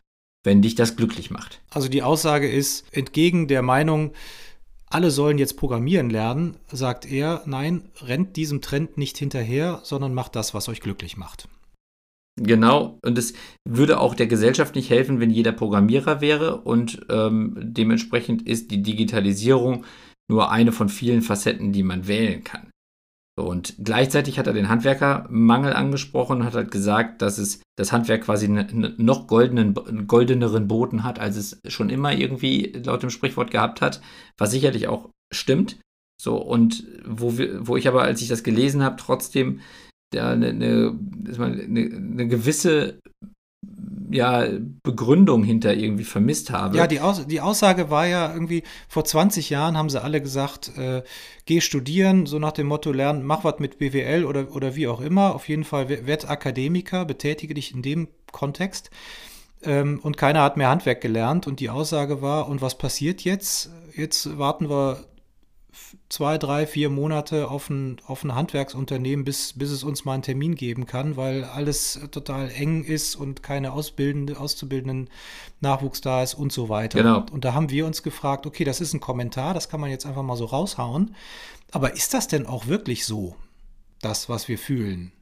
wenn 0.44 0.62
dich 0.62 0.74
das 0.74 0.96
glücklich 0.96 1.30
macht. 1.30 1.60
Also 1.70 1.88
die 1.88 2.02
Aussage 2.02 2.50
ist, 2.50 2.84
entgegen 2.92 3.48
der 3.48 3.62
Meinung, 3.62 4.12
alle 4.86 5.10
sollen 5.10 5.38
jetzt 5.38 5.56
programmieren 5.56 6.10
lernen, 6.10 6.56
sagt 6.72 7.10
er, 7.10 7.42
nein, 7.46 7.82
rennt 8.02 8.36
diesem 8.36 8.60
Trend 8.60 8.98
nicht 8.98 9.18
hinterher, 9.18 9.80
sondern 9.84 10.14
macht 10.14 10.34
das, 10.34 10.52
was 10.54 10.68
euch 10.68 10.80
glücklich 10.80 11.16
macht. 11.16 11.48
Genau, 12.36 12.98
und 13.04 13.18
es 13.18 13.34
würde 13.68 14.00
auch 14.00 14.14
der 14.14 14.26
Gesellschaft 14.26 14.74
nicht 14.74 14.88
helfen, 14.88 15.20
wenn 15.20 15.30
jeder 15.30 15.52
Programmierer 15.52 16.20
wäre 16.20 16.60
und 16.62 17.06
ähm, 17.10 17.54
dementsprechend 17.60 18.48
ist 18.48 18.70
die 18.70 18.82
Digitalisierung 18.82 19.84
nur 20.28 20.50
eine 20.50 20.72
von 20.72 20.88
vielen 20.88 21.22
Facetten, 21.22 21.72
die 21.72 21.82
man 21.82 22.06
wählen 22.06 22.42
kann. 22.42 22.69
Und 23.42 23.74
gleichzeitig 23.82 24.38
hat 24.38 24.46
er 24.46 24.52
den 24.52 24.68
Handwerkermangel 24.68 25.72
angesprochen 25.72 26.38
und 26.38 26.44
hat 26.44 26.54
halt 26.54 26.70
gesagt, 26.70 27.22
dass 27.22 27.38
es 27.38 27.62
das 27.76 27.92
Handwerk 27.92 28.22
quasi 28.22 28.46
einen 28.46 28.94
noch 28.98 29.26
goldenen, 29.26 29.74
goldeneren 30.06 30.68
Boden 30.68 31.04
hat, 31.04 31.18
als 31.18 31.36
es 31.36 31.60
schon 31.68 31.90
immer 31.90 32.12
irgendwie 32.12 32.72
laut 32.84 33.02
dem 33.02 33.10
Sprichwort 33.10 33.50
gehabt 33.50 33.80
hat, 33.80 34.00
was 34.38 34.50
sicherlich 34.50 34.88
auch 34.88 35.10
stimmt. 35.32 35.78
So, 36.20 36.36
und 36.36 36.84
wo, 37.06 37.38
wir, 37.38 37.66
wo 37.66 37.76
ich 37.76 37.88
aber, 37.88 38.02
als 38.02 38.20
ich 38.20 38.28
das 38.28 38.42
gelesen 38.42 38.82
habe, 38.82 38.96
trotzdem 38.96 39.60
eine, 40.14 40.48
eine, 40.48 40.98
eine 41.28 42.28
gewisse 42.28 42.98
ja, 44.10 44.46
Begründung 44.82 45.42
hinter 45.44 45.74
irgendwie 45.74 46.04
vermisst 46.04 46.50
habe. 46.50 46.76
Ja, 46.76 46.86
die, 46.86 47.00
Aus 47.00 47.26
die 47.26 47.40
Aussage 47.40 47.90
war 47.90 48.06
ja 48.06 48.32
irgendwie, 48.32 48.62
vor 48.88 49.04
20 49.04 49.50
Jahren 49.50 49.76
haben 49.76 49.90
sie 49.90 50.02
alle 50.02 50.20
gesagt, 50.20 50.76
äh, 50.76 51.02
geh 51.46 51.60
studieren, 51.60 52.26
so 52.26 52.38
nach 52.38 52.52
dem 52.52 52.66
Motto, 52.66 52.92
lern, 52.92 53.24
mach 53.24 53.44
was 53.44 53.58
mit 53.58 53.78
BWL 53.78 54.24
oder, 54.24 54.54
oder 54.54 54.76
wie 54.76 54.88
auch 54.88 55.00
immer. 55.00 55.34
Auf 55.34 55.48
jeden 55.48 55.64
Fall, 55.64 55.88
werd 55.88 56.28
Akademiker, 56.28 57.04
betätige 57.04 57.54
dich 57.54 57.74
in 57.74 57.82
dem 57.82 58.08
Kontext. 58.32 58.90
Ähm, 59.62 60.00
und 60.02 60.16
keiner 60.16 60.42
hat 60.42 60.56
mehr 60.56 60.68
Handwerk 60.68 61.00
gelernt. 61.00 61.46
Und 61.46 61.60
die 61.60 61.70
Aussage 61.70 62.22
war, 62.22 62.48
und 62.48 62.62
was 62.62 62.78
passiert 62.78 63.22
jetzt? 63.22 63.70
Jetzt 63.94 64.38
warten 64.38 64.70
wir 64.70 65.04
zwei, 66.08 66.38
drei, 66.38 66.66
vier 66.66 66.90
Monate 66.90 67.48
auf 67.48 67.70
ein, 67.70 68.00
auf 68.06 68.24
ein 68.24 68.34
Handwerksunternehmen, 68.34 69.24
bis, 69.24 69.52
bis 69.54 69.70
es 69.70 69.84
uns 69.84 70.04
mal 70.04 70.14
einen 70.14 70.22
Termin 70.22 70.54
geben 70.54 70.86
kann, 70.86 71.16
weil 71.16 71.44
alles 71.44 72.00
total 72.10 72.50
eng 72.50 72.84
ist 72.84 73.16
und 73.16 73.42
keine 73.42 73.72
ausbildende, 73.72 74.38
auszubildenden 74.38 75.08
Nachwuchs 75.60 76.00
da 76.00 76.22
ist 76.22 76.34
und 76.34 76.52
so 76.52 76.68
weiter. 76.68 77.02
Genau. 77.02 77.18
Und, 77.18 77.30
und 77.32 77.44
da 77.44 77.54
haben 77.54 77.70
wir 77.70 77.86
uns 77.86 78.02
gefragt, 78.02 78.46
okay, 78.46 78.64
das 78.64 78.80
ist 78.80 78.94
ein 78.94 79.00
Kommentar, 79.00 79.54
das 79.54 79.68
kann 79.68 79.80
man 79.80 79.90
jetzt 79.90 80.06
einfach 80.06 80.22
mal 80.22 80.36
so 80.36 80.46
raushauen. 80.46 81.14
Aber 81.72 81.94
ist 81.94 82.14
das 82.14 82.28
denn 82.28 82.46
auch 82.46 82.66
wirklich 82.66 83.04
so, 83.04 83.36
das, 84.00 84.28
was 84.28 84.48
wir 84.48 84.58
fühlen? 84.58 85.12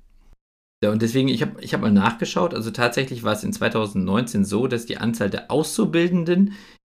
Ja, 0.82 0.92
und 0.92 1.02
deswegen, 1.02 1.28
ich 1.28 1.42
habe 1.42 1.60
ich 1.60 1.74
hab 1.74 1.80
mal 1.80 1.90
nachgeschaut, 1.90 2.54
also 2.54 2.70
tatsächlich 2.70 3.24
war 3.24 3.32
es 3.32 3.42
in 3.42 3.52
2019 3.52 4.44
so, 4.44 4.68
dass 4.68 4.86
die 4.86 4.98
Anzahl 4.98 5.28
der 5.28 5.50
Auszubildenden 5.50 6.54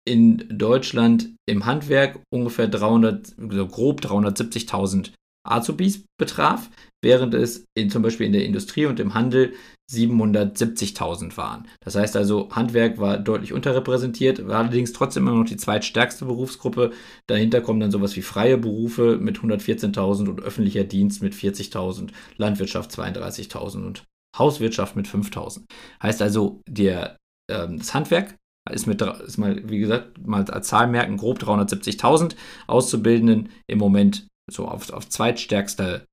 in 0.08 0.44
Deutschland 0.50 1.34
im 1.46 1.66
Handwerk 1.66 2.20
ungefähr 2.32 2.66
300, 2.66 3.34
so 3.36 3.66
grob 3.66 4.00
370.000 4.00 5.12
Azubis 5.46 6.04
betraf, 6.18 6.70
während 7.02 7.34
es 7.34 7.64
in, 7.76 7.90
zum 7.90 8.02
Beispiel 8.02 8.26
in 8.26 8.32
der 8.32 8.44
Industrie 8.44 8.86
und 8.86 9.00
im 9.00 9.14
Handel 9.14 9.54
770.000 9.90 11.36
waren. 11.36 11.66
Das 11.80 11.94
heißt 11.94 12.16
also, 12.16 12.50
Handwerk 12.50 12.98
war 12.98 13.18
deutlich 13.18 13.52
unterrepräsentiert, 13.52 14.46
war 14.46 14.58
allerdings 14.58 14.92
trotzdem 14.92 15.26
immer 15.26 15.36
noch 15.36 15.46
die 15.46 15.56
zweitstärkste 15.56 16.26
Berufsgruppe. 16.26 16.92
Dahinter 17.26 17.60
kommen 17.60 17.80
dann 17.80 17.90
sowas 17.90 18.16
wie 18.16 18.22
freie 18.22 18.58
Berufe 18.58 19.18
mit 19.18 19.38
114.000 19.38 20.28
und 20.28 20.40
öffentlicher 20.40 20.84
Dienst 20.84 21.22
mit 21.22 21.34
40.000, 21.34 22.10
Landwirtschaft 22.36 22.90
32.000 22.90 23.86
und 23.86 24.04
Hauswirtschaft 24.36 24.96
mit 24.96 25.06
5.000. 25.06 25.62
Heißt 26.02 26.20
also, 26.20 26.60
der, 26.68 27.16
ähm, 27.50 27.78
das 27.78 27.94
Handwerk 27.94 28.34
ist, 28.68 28.86
mit, 28.86 29.02
ist 29.02 29.38
mal, 29.38 29.68
wie 29.68 29.78
gesagt, 29.78 30.26
mal 30.26 30.44
als 30.50 30.68
Zahl 30.68 30.86
merken, 30.86 31.16
grob 31.16 31.42
370.000 31.42 32.34
Auszubildenden 32.66 33.50
im 33.66 33.78
Moment 33.78 34.26
so 34.50 34.66
auf, 34.66 34.90
auf 34.90 35.08
zweitstärkste, 35.08 36.06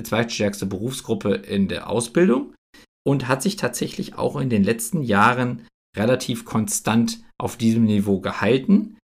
zweitstärkste 0.00 0.66
Berufsgruppe 0.66 1.34
in 1.34 1.68
der 1.68 1.90
Ausbildung 1.90 2.54
und 3.06 3.28
hat 3.28 3.42
sich 3.42 3.56
tatsächlich 3.56 4.14
auch 4.16 4.36
in 4.36 4.50
den 4.50 4.64
letzten 4.64 5.02
Jahren 5.02 5.66
relativ 5.96 6.44
konstant 6.44 7.22
auf 7.38 7.56
diesem 7.56 7.84
Niveau 7.84 8.20
gehalten, 8.20 8.96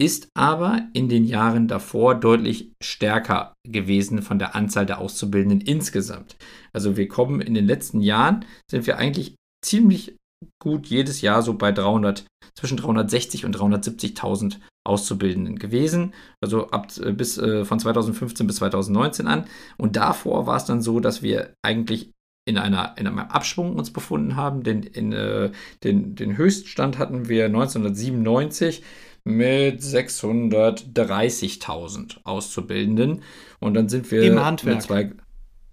ist 0.00 0.28
aber 0.34 0.88
in 0.94 1.10
den 1.10 1.24
Jahren 1.24 1.68
davor 1.68 2.14
deutlich 2.14 2.72
stärker 2.82 3.54
gewesen 3.68 4.22
von 4.22 4.38
der 4.38 4.54
Anzahl 4.54 4.86
der 4.86 4.98
Auszubildenden 4.98 5.60
insgesamt. 5.60 6.36
Also 6.72 6.96
wir 6.96 7.06
kommen 7.08 7.42
in 7.42 7.52
den 7.52 7.66
letzten 7.66 8.00
Jahren, 8.00 8.46
sind 8.70 8.86
wir 8.86 8.96
eigentlich 8.96 9.34
ziemlich 9.62 10.16
gut 10.58 10.86
jedes 10.86 11.20
Jahr 11.20 11.42
so 11.42 11.54
bei 11.54 11.72
300, 11.72 12.24
zwischen 12.54 12.76
360 12.76 13.44
und 13.44 13.56
370.000 13.56 14.56
Auszubildenden 14.84 15.58
gewesen, 15.58 16.14
also 16.40 16.70
ab 16.70 16.88
äh, 17.02 17.12
bis 17.12 17.36
äh, 17.38 17.64
von 17.64 17.78
2015 17.78 18.46
bis 18.46 18.56
2019 18.56 19.26
an. 19.26 19.44
Und 19.76 19.96
davor 19.96 20.46
war 20.46 20.56
es 20.56 20.64
dann 20.64 20.80
so, 20.80 21.00
dass 21.00 21.22
wir 21.22 21.52
eigentlich 21.62 22.12
in, 22.46 22.56
einer, 22.56 22.94
in 22.96 23.06
einem 23.06 23.18
Abschwung 23.18 23.76
uns 23.76 23.92
befunden 23.92 24.36
haben. 24.36 24.62
Den, 24.62 24.82
in, 24.82 25.12
äh, 25.12 25.50
den, 25.84 26.14
den 26.14 26.38
Höchststand 26.38 26.98
hatten 26.98 27.28
wir 27.28 27.44
1997 27.46 28.82
mit 29.24 29.80
630.000 29.80 32.24
Auszubildenden. 32.24 33.22
Und 33.58 33.74
dann 33.74 33.90
sind 33.90 34.10
wir 34.10 34.22
im 34.22 34.42
Handwerk. 34.42 34.80
Zwei, 34.82 35.12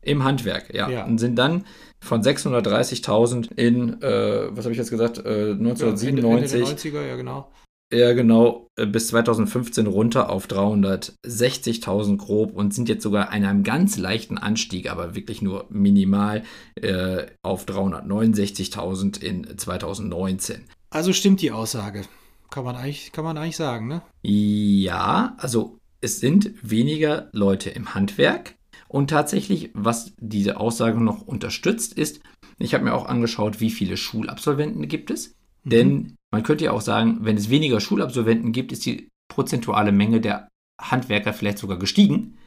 Im 0.01 0.25
Handwerk, 0.25 0.73
ja. 0.73 0.89
ja. 0.89 1.05
Und 1.05 1.19
sind 1.19 1.37
dann 1.37 1.63
von 1.99 2.21
630.000 2.21 3.51
in, 3.55 4.01
äh, 4.01 4.55
was 4.55 4.65
habe 4.65 4.71
ich 4.71 4.77
jetzt 4.77 4.91
gesagt, 4.91 5.19
äh, 5.19 5.53
1997. 5.53 6.23
Ja, 6.23 6.37
Ende, 6.37 6.67
Ende 6.67 6.91
der 6.91 7.01
90er, 7.01 7.07
ja 7.07 7.15
genau 7.15 7.47
ja, 7.91 8.11
genau, 8.13 8.69
äh, 8.75 8.85
bis 8.85 9.07
2015 9.07 9.87
runter 9.87 10.29
auf 10.29 10.47
360.000 10.47 12.17
grob 12.17 12.53
und 12.53 12.73
sind 12.73 12.89
jetzt 12.89 13.03
sogar 13.03 13.33
in 13.33 13.45
einem 13.45 13.63
ganz 13.63 13.97
leichten 13.97 14.37
Anstieg, 14.37 14.91
aber 14.91 15.15
wirklich 15.15 15.41
nur 15.41 15.67
minimal 15.69 16.43
äh, 16.75 17.27
auf 17.43 17.65
369.000 17.65 19.21
in 19.21 19.57
2019. 19.57 20.65
Also 20.89 21.13
stimmt 21.13 21.41
die 21.41 21.51
Aussage. 21.51 22.03
Kann 22.49 22.65
man 22.65 22.75
eigentlich, 22.75 23.11
kann 23.13 23.23
man 23.23 23.37
eigentlich 23.37 23.57
sagen, 23.57 23.87
ne? 23.87 24.01
Ja, 24.21 25.35
also 25.37 25.79
es 26.01 26.19
sind 26.19 26.51
weniger 26.61 27.29
Leute 27.31 27.69
im 27.69 27.93
Handwerk. 27.93 28.55
Und 28.87 29.09
tatsächlich, 29.09 29.71
was 29.73 30.13
diese 30.19 30.59
Aussage 30.59 31.01
noch 31.01 31.21
unterstützt, 31.21 31.93
ist, 31.93 32.21
ich 32.57 32.73
habe 32.73 32.85
mir 32.85 32.93
auch 32.93 33.05
angeschaut, 33.05 33.59
wie 33.59 33.69
viele 33.69 33.97
Schulabsolventen 33.97 34.87
gibt 34.87 35.11
es. 35.11 35.35
Mhm. 35.63 35.69
Denn 35.69 36.15
man 36.31 36.43
könnte 36.43 36.65
ja 36.65 36.71
auch 36.71 36.81
sagen, 36.81 37.19
wenn 37.21 37.37
es 37.37 37.49
weniger 37.49 37.79
Schulabsolventen 37.79 38.51
gibt, 38.51 38.71
ist 38.71 38.85
die 38.85 39.09
prozentuale 39.29 39.91
Menge 39.91 40.21
der 40.21 40.47
Handwerker 40.81 41.33
vielleicht 41.33 41.57
sogar 41.57 41.77
gestiegen. 41.77 42.37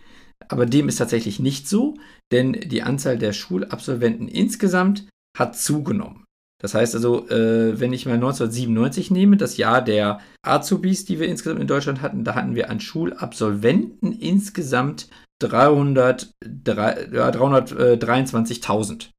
Aber 0.48 0.66
dem 0.66 0.88
ist 0.88 0.96
tatsächlich 0.96 1.38
nicht 1.38 1.68
so, 1.68 1.96
denn 2.32 2.52
die 2.52 2.82
Anzahl 2.82 3.18
der 3.18 3.32
Schulabsolventen 3.32 4.28
insgesamt 4.28 5.08
hat 5.36 5.56
zugenommen. 5.56 6.24
Das 6.60 6.74
heißt 6.74 6.94
also, 6.94 7.28
äh, 7.28 7.80
wenn 7.80 7.92
ich 7.92 8.04
mal 8.04 8.14
1997 8.14 9.10
nehme, 9.10 9.36
das 9.36 9.56
Jahr 9.56 9.82
der 9.82 10.20
Azubis, 10.42 11.04
die 11.04 11.18
wir 11.18 11.28
insgesamt 11.28 11.60
in 11.60 11.66
Deutschland 11.66 12.02
hatten, 12.02 12.24
da 12.24 12.34
hatten 12.34 12.54
wir 12.54 12.68
an 12.68 12.80
Schulabsolventen 12.80 14.12
insgesamt 14.12 15.08
300, 15.40 16.34
ja, 16.66 17.30
323.000. 17.30 19.10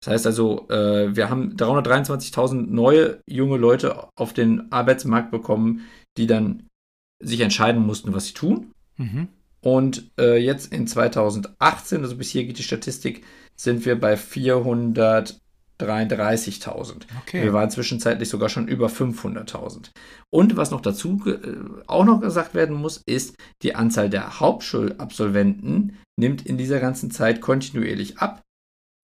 Das 0.00 0.12
heißt 0.12 0.26
also, 0.26 0.68
äh, 0.68 1.14
wir 1.16 1.30
haben 1.30 1.56
323.000 1.56 2.66
neue 2.66 3.20
junge 3.26 3.56
Leute 3.56 4.08
auf 4.16 4.32
den 4.32 4.70
Arbeitsmarkt 4.72 5.30
bekommen, 5.30 5.86
die 6.16 6.26
dann 6.26 6.68
sich 7.22 7.40
entscheiden 7.40 7.84
mussten, 7.84 8.12
was 8.12 8.26
sie 8.26 8.34
tun. 8.34 8.72
Mhm. 8.96 9.28
Und 9.60 10.10
äh, 10.18 10.36
jetzt 10.36 10.72
in 10.72 10.86
2018, 10.86 12.02
also 12.02 12.16
bis 12.16 12.30
hier 12.30 12.44
geht 12.44 12.58
die 12.58 12.62
Statistik, 12.62 13.24
sind 13.56 13.84
wir 13.84 13.98
bei 13.98 14.16
433.000. 15.78 17.02
Okay. 17.22 17.42
Wir 17.42 17.52
waren 17.52 17.70
zwischenzeitlich 17.70 18.28
sogar 18.28 18.48
schon 18.48 18.68
über 18.68 18.88
500.000. 18.88 19.90
Und 20.30 20.56
was 20.56 20.70
noch 20.70 20.80
dazu 20.80 21.22
äh, 21.26 21.38
auch 21.86 22.04
noch 22.04 22.20
gesagt 22.20 22.54
werden 22.54 22.76
muss, 22.76 23.02
ist, 23.06 23.36
die 23.62 23.74
Anzahl 23.74 24.10
der 24.10 24.40
Hauptschulabsolventen 24.40 25.96
nimmt 26.18 26.46
in 26.46 26.56
dieser 26.56 26.80
ganzen 26.80 27.10
Zeit 27.10 27.40
kontinuierlich 27.40 28.18
ab 28.18 28.42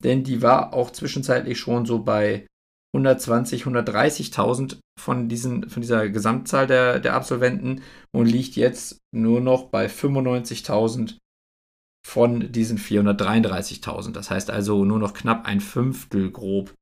denn 0.03 0.25
die 0.25 0.43
war 0.43 0.75
auch 0.75 0.91
zwischenzeitlich 0.91 1.59
schon 1.59 1.87
so 1.87 2.01
bei 2.01 2.47
120, 2.95 3.65
130.000 3.65 4.79
von, 5.01 5.29
diesen, 5.29 5.71
von 5.71 5.81
dieser 5.81 6.09
Gesamtzahl 6.11 6.67
der, 6.67 7.01
der 7.01 7.15
Absolventen 7.15 7.83
und 8.15 8.27
liegt 8.27 8.57
jetzt 8.57 8.99
nur 9.15 9.41
noch 9.41 9.69
bei 9.69 9.87
95.000 9.87 11.17
von 12.07 12.53
diesen 12.53 12.79
433.000. 12.79 14.13
Das 14.13 14.31
heißt 14.31 14.51
also 14.51 14.85
nur 14.85 14.99
noch 14.99 15.15
knapp 15.15 15.47
ein 15.47 15.61
Fünftel 15.61 16.31
grob, 16.31 16.75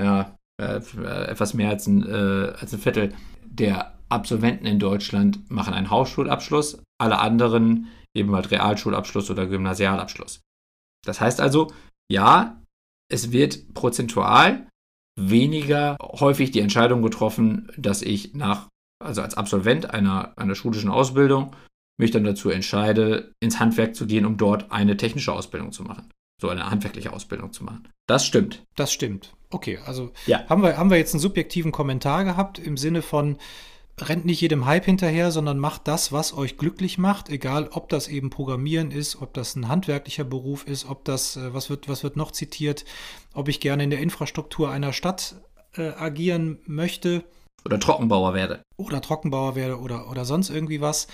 ja, 0.00 0.36
äh, 0.60 0.80
etwas 1.26 1.54
mehr 1.54 1.70
als 1.70 1.86
ein, 1.86 2.04
äh, 2.06 2.52
als 2.58 2.72
ein 2.72 2.80
Viertel 2.80 3.14
der 3.44 3.94
Absolventen 4.08 4.66
in 4.66 4.78
Deutschland 4.78 5.50
machen 5.50 5.74
einen 5.74 5.90
Hauptschulabschluss, 5.90 6.82
alle 6.98 7.18
anderen 7.18 7.88
eben 8.16 8.34
halt 8.34 8.50
Realschulabschluss 8.50 9.30
oder 9.30 9.46
Gymnasialabschluss. 9.46 10.40
Das 11.04 11.20
heißt 11.20 11.40
also, 11.40 11.72
ja, 12.10 12.60
es 13.10 13.32
wird 13.32 13.74
prozentual 13.74 14.66
weniger 15.18 15.96
häufig 16.00 16.50
die 16.50 16.60
Entscheidung 16.60 17.02
getroffen, 17.02 17.70
dass 17.76 18.02
ich 18.02 18.34
nach, 18.34 18.68
also 19.04 19.22
als 19.22 19.34
Absolvent 19.34 19.90
einer, 19.90 20.32
einer 20.36 20.54
schulischen 20.54 20.90
Ausbildung, 20.90 21.54
mich 21.98 22.10
dann 22.10 22.24
dazu 22.24 22.50
entscheide, 22.50 23.32
ins 23.40 23.60
Handwerk 23.60 23.94
zu 23.94 24.06
gehen, 24.06 24.24
um 24.24 24.36
dort 24.36 24.70
eine 24.70 24.96
technische 24.96 25.32
Ausbildung 25.32 25.72
zu 25.72 25.82
machen. 25.82 26.10
So 26.40 26.48
eine 26.48 26.70
handwerkliche 26.70 27.12
Ausbildung 27.12 27.52
zu 27.52 27.64
machen. 27.64 27.88
Das 28.06 28.24
stimmt. 28.24 28.62
Das 28.76 28.92
stimmt. 28.92 29.34
Okay, 29.50 29.78
also 29.84 30.12
ja. 30.26 30.46
haben, 30.48 30.62
wir, 30.62 30.76
haben 30.76 30.90
wir 30.90 30.96
jetzt 30.96 31.14
einen 31.14 31.20
subjektiven 31.20 31.72
Kommentar 31.72 32.24
gehabt 32.24 32.58
im 32.58 32.76
Sinne 32.76 33.02
von, 33.02 33.38
rennt 34.00 34.24
nicht 34.24 34.40
jedem 34.40 34.66
Hype 34.66 34.84
hinterher, 34.84 35.30
sondern 35.30 35.58
macht 35.58 35.88
das, 35.88 36.12
was 36.12 36.36
euch 36.36 36.56
glücklich 36.56 36.98
macht, 36.98 37.28
egal 37.28 37.68
ob 37.72 37.88
das 37.88 38.08
eben 38.08 38.30
Programmieren 38.30 38.90
ist, 38.90 39.20
ob 39.20 39.34
das 39.34 39.56
ein 39.56 39.68
handwerklicher 39.68 40.24
Beruf 40.24 40.64
ist, 40.66 40.88
ob 40.88 41.04
das, 41.04 41.36
äh, 41.36 41.52
was 41.52 41.70
wird, 41.70 41.88
was 41.88 42.02
wird 42.02 42.16
noch 42.16 42.30
zitiert, 42.30 42.84
ob 43.34 43.48
ich 43.48 43.60
gerne 43.60 43.84
in 43.84 43.90
der 43.90 44.00
Infrastruktur 44.00 44.70
einer 44.70 44.92
Stadt 44.92 45.36
äh, 45.76 45.88
agieren 45.88 46.58
möchte. 46.66 47.24
Oder 47.64 47.80
Trockenbauer 47.80 48.34
werde. 48.34 48.62
Oder 48.76 49.00
Trockenbauer 49.00 49.56
werde 49.56 49.80
oder, 49.80 50.10
oder 50.10 50.24
sonst 50.24 50.50
irgendwie 50.50 50.80
was. 50.80 51.08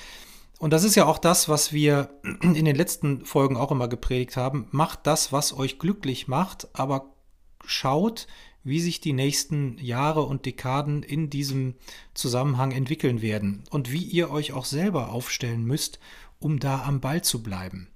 Und 0.64 0.70
das 0.70 0.83
ist 0.83 0.94
ja 0.94 1.05
auch 1.05 1.18
das, 1.18 1.50
was 1.50 1.74
wir 1.74 2.09
in 2.40 2.64
den 2.64 2.74
letzten 2.74 3.27
Folgen 3.27 3.59
auch 3.59 3.70
immer 3.70 3.87
gepredigt 3.87 4.38
haben. 4.38 4.66
Macht 4.70 5.07
das, 5.07 5.31
was 5.31 5.55
euch 5.55 5.79
glücklich 5.79 6.27
macht, 6.27 6.68
aber 6.72 7.12
schaut, 7.66 8.27
wie 8.62 8.81
sich 8.81 8.98
die 9.03 9.12
nächsten 9.12 9.77
Jahre 9.77 10.22
und 10.22 10.46
Dekaden 10.46 11.03
in 11.03 11.29
diesem 11.29 11.74
Zusammenhang 12.14 12.72
entwickeln 12.72 13.20
werden 13.20 13.64
und 13.68 13.92
wie 13.92 14.05
ihr 14.05 14.31
euch 14.31 14.55
auch 14.55 14.64
selber 14.64 15.11
aufstellen 15.11 15.66
müsst, 15.66 15.98
um 16.38 16.59
da 16.59 16.83
am 16.85 17.03
Ball 17.03 17.20
zu 17.20 17.42
bleiben. 17.42 17.90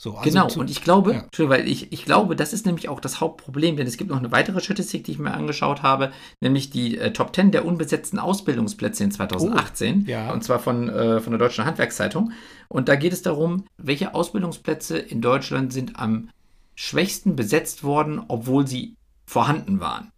So, 0.00 0.14
also 0.14 0.30
genau, 0.30 0.46
zu, 0.46 0.60
und 0.60 0.70
ich 0.70 0.84
glaube, 0.84 1.12
ja. 1.12 1.48
weil 1.48 1.66
ich, 1.66 1.92
ich 1.92 2.04
glaube, 2.04 2.36
das 2.36 2.52
ist 2.52 2.66
nämlich 2.66 2.88
auch 2.88 3.00
das 3.00 3.20
Hauptproblem, 3.20 3.76
denn 3.76 3.86
es 3.88 3.96
gibt 3.96 4.10
noch 4.10 4.18
eine 4.18 4.30
weitere 4.30 4.60
Statistik, 4.60 5.02
die 5.02 5.10
ich 5.10 5.18
mir 5.18 5.34
angeschaut 5.34 5.82
habe, 5.82 6.12
nämlich 6.40 6.70
die 6.70 6.96
äh, 6.96 7.12
Top 7.12 7.34
10 7.34 7.50
der 7.50 7.64
unbesetzten 7.64 8.20
Ausbildungsplätze 8.20 9.02
in 9.02 9.10
2018, 9.10 10.04
oh, 10.06 10.10
ja. 10.10 10.32
und 10.32 10.44
zwar 10.44 10.60
von, 10.60 10.88
äh, 10.88 11.20
von 11.20 11.32
der 11.32 11.40
Deutschen 11.40 11.64
Handwerkszeitung. 11.64 12.30
Und 12.68 12.88
da 12.88 12.94
geht 12.94 13.12
es 13.12 13.22
darum, 13.22 13.64
welche 13.76 14.14
Ausbildungsplätze 14.14 14.98
in 14.98 15.20
Deutschland 15.20 15.72
sind 15.72 15.98
am 15.98 16.30
schwächsten 16.76 17.34
besetzt 17.34 17.82
worden, 17.82 18.22
obwohl 18.28 18.68
sie 18.68 18.94
vorhanden 19.26 19.80
waren. 19.80 20.12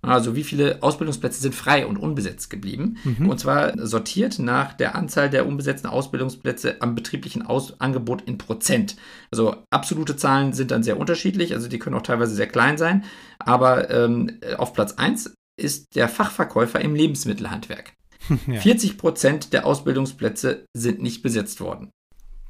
Also 0.00 0.36
wie 0.36 0.44
viele 0.44 0.82
Ausbildungsplätze 0.82 1.40
sind 1.40 1.54
frei 1.54 1.86
und 1.86 1.96
unbesetzt 1.96 2.50
geblieben. 2.50 2.98
Mhm. 3.02 3.28
Und 3.28 3.40
zwar 3.40 3.74
sortiert 3.84 4.38
nach 4.38 4.72
der 4.72 4.94
Anzahl 4.94 5.28
der 5.28 5.46
unbesetzten 5.46 5.88
Ausbildungsplätze 5.88 6.80
am 6.80 6.94
betrieblichen 6.94 7.42
Aus 7.44 7.80
Angebot 7.80 8.22
in 8.22 8.38
Prozent. 8.38 8.96
Also 9.32 9.56
absolute 9.70 10.16
Zahlen 10.16 10.52
sind 10.52 10.70
dann 10.70 10.84
sehr 10.84 11.00
unterschiedlich, 11.00 11.54
also 11.54 11.68
die 11.68 11.80
können 11.80 11.96
auch 11.96 12.02
teilweise 12.02 12.34
sehr 12.34 12.46
klein 12.46 12.78
sein. 12.78 13.04
Aber 13.40 13.90
ähm, 13.90 14.38
auf 14.56 14.72
Platz 14.72 14.92
1 14.92 15.34
ist 15.58 15.96
der 15.96 16.08
Fachverkäufer 16.08 16.80
im 16.80 16.94
Lebensmittelhandwerk. 16.94 17.92
Ja. 18.46 18.60
40 18.60 18.98
Prozent 18.98 19.52
der 19.54 19.64
Ausbildungsplätze 19.64 20.66
sind 20.76 21.00
nicht 21.00 21.22
besetzt 21.22 21.62
worden. 21.62 21.90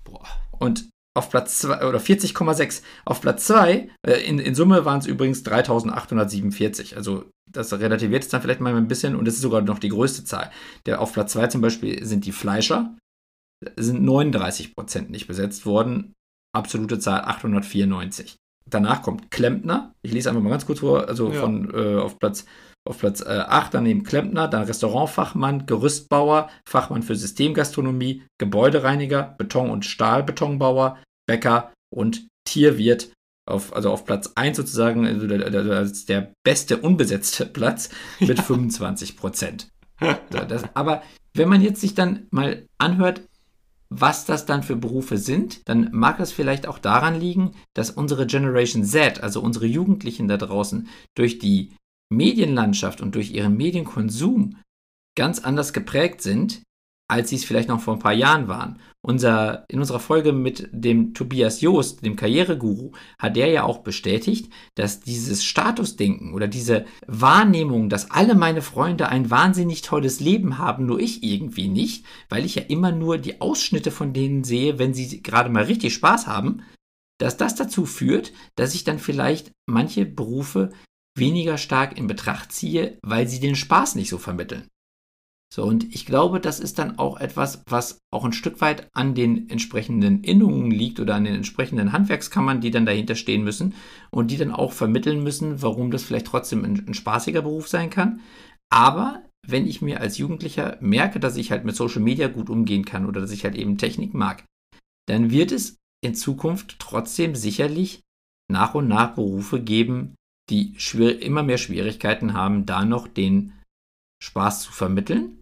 Boah. 0.03 0.27
Und 0.51 0.89
auf 1.19 1.31
Platz 1.31 1.59
2 1.59 1.87
oder 1.87 1.99
40,6 1.99 2.83
auf 3.05 3.21
Platz 3.21 3.47
2. 3.47 3.91
Äh, 4.07 4.13
in, 4.25 4.39
in 4.39 4.55
Summe 4.55 4.85
waren 4.85 5.01
es 5.01 5.07
übrigens 5.07 5.43
3847. 5.43 6.97
Also 6.97 7.25
das 7.51 7.73
relativiert 7.73 8.23
es 8.25 8.29
dann 8.29 8.43
vielleicht 8.43 8.61
mal 8.61 8.75
ein 8.75 8.89
bisschen 8.89 9.17
und 9.17 9.27
das 9.27 9.35
ist 9.35 9.41
sogar 9.41 9.61
noch 9.63 9.79
die 9.79 9.89
größte 9.89 10.25
Zahl. 10.25 10.51
Der 10.87 11.01
auf 11.01 11.13
Platz 11.13 11.33
2 11.33 11.49
zum 11.49 11.61
Beispiel 11.61 12.05
sind 12.05 12.25
die 12.25 12.33
Fleischer, 12.33 12.97
sind 13.77 14.03
39 14.03 14.75
Prozent 14.75 15.11
nicht 15.11 15.27
besetzt 15.27 15.67
worden. 15.67 16.15
Absolute 16.55 16.99
Zahl 16.99 17.23
894. 17.23 18.37
Danach 18.71 19.03
kommt 19.03 19.31
Klempner. 19.31 19.93
Ich 20.03 20.13
lese 20.13 20.29
einfach 20.29 20.43
mal 20.43 20.51
ganz 20.51 20.67
kurz 20.67 20.81
vor, 20.81 21.09
also 21.09 21.33
ja. 21.33 21.41
von 21.41 21.75
äh, 21.75 21.97
auf 21.97 22.19
Platz 22.19 22.45
auf 22.89 22.99
Platz 22.99 23.21
äh, 23.21 23.45
8 23.47 23.75
daneben 23.75 24.03
Klempner, 24.03 24.49
dann 24.49 24.63
Restaurantfachmann, 24.63 25.67
Gerüstbauer, 25.67 26.49
Fachmann 26.67 27.03
für 27.03 27.15
Systemgastronomie, 27.15 28.23
Gebäudereiniger, 28.39 29.35
Beton- 29.37 29.71
und 29.71 29.85
Stahlbetonbauer, 29.85 30.99
Bäcker 31.29 31.73
und 31.95 32.27
Tierwirt. 32.45 33.13
Auf, 33.47 33.75
also 33.75 33.91
auf 33.91 34.05
Platz 34.05 34.33
1 34.35 34.59
sozusagen, 34.59 35.07
also 35.07 35.27
der, 35.27 35.49
der, 35.49 35.85
der 35.85 36.33
beste 36.45 36.77
unbesetzte 36.79 37.47
Platz 37.59 37.89
mit 38.21 38.37
ja. 38.37 38.45
25 38.45 39.17
Prozent. 39.17 39.69
aber 40.75 41.03
wenn 41.35 41.49
man 41.49 41.63
jetzt 41.63 41.81
sich 41.81 41.95
dann 41.95 42.27
mal 42.31 42.67
anhört, 42.77 43.23
was 43.91 44.27
das 44.27 44.45
dann 44.45 44.63
für 44.63 44.77
Berufe 44.77 45.17
sind, 45.17 45.67
dann 45.67 45.89
mag 45.93 46.21
es 46.21 46.31
vielleicht 46.31 46.67
auch 46.67 46.79
daran 46.79 47.19
liegen, 47.19 47.55
dass 47.75 47.91
unsere 47.91 48.27
Generation 48.27 48.85
Z, 48.85 49.23
also 49.23 49.41
unsere 49.41 49.67
Jugendlichen 49.67 50.29
da 50.29 50.37
draußen, 50.37 50.89
durch 51.15 51.39
die 51.39 51.73
Medienlandschaft 52.11 53.01
und 53.01 53.15
durch 53.15 53.31
ihren 53.31 53.57
Medienkonsum 53.57 54.57
ganz 55.17 55.39
anders 55.41 55.73
geprägt 55.73 56.21
sind, 56.21 56.63
als 57.09 57.31
sie 57.31 57.37
es 57.37 57.45
vielleicht 57.45 57.69
noch 57.69 57.81
vor 57.81 57.95
ein 57.95 58.01
paar 58.01 58.13
Jahren 58.13 58.49
waren. 58.49 58.79
Unser, 59.01 59.65
in 59.69 59.79
unserer 59.79 60.01
Folge 60.01 60.33
mit 60.33 60.69
dem 60.73 61.15
Tobias 61.15 61.63
Joost, 61.63 62.05
dem 62.05 62.17
Karriereguru, 62.17 62.93
hat 63.19 63.37
der 63.37 63.49
ja 63.49 63.63
auch 63.65 63.79
bestätigt, 63.79 64.53
dass 64.75 65.01
dieses 65.01 65.45
Statusdenken 65.45 66.35
oder 66.35 66.47
diese 66.47 66.85
Wahrnehmung, 67.07 67.89
dass 67.89 68.11
alle 68.11 68.35
meine 68.35 68.61
Freunde 68.61 69.09
ein 69.09 69.31
wahnsinnig 69.31 69.81
tolles 69.83 70.21
Leben 70.21 70.59
haben, 70.59 70.85
nur 70.85 71.01
ich 71.01 71.23
irgendwie 71.23 71.69
nicht, 71.69 72.05
weil 72.29 72.45
ich 72.45 72.57
ja 72.57 72.63
immer 72.63 72.93
nur 72.93 73.17
die 73.17 73.41
Ausschnitte 73.41 73.91
von 73.91 74.13
denen 74.13 74.45
sehe, 74.45 74.79
wenn 74.79 74.93
sie 74.93 75.23
gerade 75.23 75.49
mal 75.49 75.65
richtig 75.65 75.95
Spaß 75.95 76.27
haben, 76.27 76.63
dass 77.19 77.37
das 77.37 77.55
dazu 77.55 77.87
führt, 77.87 78.33
dass 78.57 78.75
ich 78.75 78.85
dann 78.85 78.99
vielleicht 78.99 79.51
manche 79.67 80.05
Berufe 80.05 80.71
weniger 81.17 81.57
stark 81.57 81.97
in 81.99 82.07
Betracht 82.07 82.53
ziehe, 82.53 82.99
weil 83.03 83.27
sie 83.27 83.41
den 83.41 83.57
Spaß 83.57 83.95
nicht 83.95 84.11
so 84.11 84.19
vermitteln. 84.19 84.69
So, 85.53 85.65
und 85.65 85.95
ich 85.95 86.05
glaube, 86.05 86.41
das 86.41 86.61
ist 86.61 86.79
dann 86.79 86.99
auch 86.99 87.19
etwas, 87.19 87.63
was 87.67 87.99
auch 88.13 88.25
ein 88.25 88.35
Stück 88.35 88.61
weit 88.61 88.89
an 88.93 89.15
den 89.15 89.49
entsprechenden 89.49 90.23
Innungen 90.23 90.71
liegt 90.71 91.01
oder 91.01 91.15
an 91.15 91.25
den 91.25 91.35
entsprechenden 91.35 91.93
Handwerkskammern, 91.93 92.61
die 92.61 92.71
dann 92.71 92.85
dahinter 92.85 93.15
stehen 93.15 93.45
müssen 93.45 93.75
und 94.11 94.31
die 94.31 94.37
dann 94.37 94.53
auch 94.53 94.73
vermitteln 94.73 95.23
müssen, 95.23 95.63
warum 95.63 95.91
das 95.91 96.03
vielleicht 96.03 96.27
trotzdem 96.27 96.65
ein, 96.65 96.85
ein 96.87 96.95
spaßiger 96.95 97.43
Beruf 97.43 97.67
sein 97.67 97.89
kann. 97.89 98.21
Aber 98.71 99.23
wenn 99.47 99.67
ich 99.67 99.81
mir 99.81 100.03
als 100.03 100.19
Jugendlicher 100.19 100.77
merke, 100.81 101.19
dass 101.19 101.39
ich 101.39 101.51
halt 101.51 101.65
mit 101.65 101.75
Social 101.75 102.03
Media 102.03 102.29
gut 102.29 102.51
umgehen 102.51 102.85
kann 102.85 103.07
oder 103.07 103.23
dass 103.23 103.31
ich 103.31 103.45
halt 103.45 103.55
eben 103.55 103.79
Technik 103.79 104.13
mag, 104.13 104.45
dann 105.07 105.31
wird 105.31 105.51
es 105.51 105.79
in 106.05 106.15
Zukunft 106.15 106.79
trotzdem 106.79 107.35
sicherlich 107.35 108.03
nach 108.51 108.75
und 108.75 108.89
nach 108.89 109.15
Berufe 109.15 109.61
geben, 109.61 110.15
die 110.51 110.77
immer 111.21 111.43
mehr 111.43 111.59
Schwierigkeiten 111.59 112.35
haben, 112.35 112.67
da 112.67 112.85
noch 112.85 113.09
den 113.09 113.55
Spaß 114.23 114.63
zu 114.63 114.73
vermitteln 114.73 115.38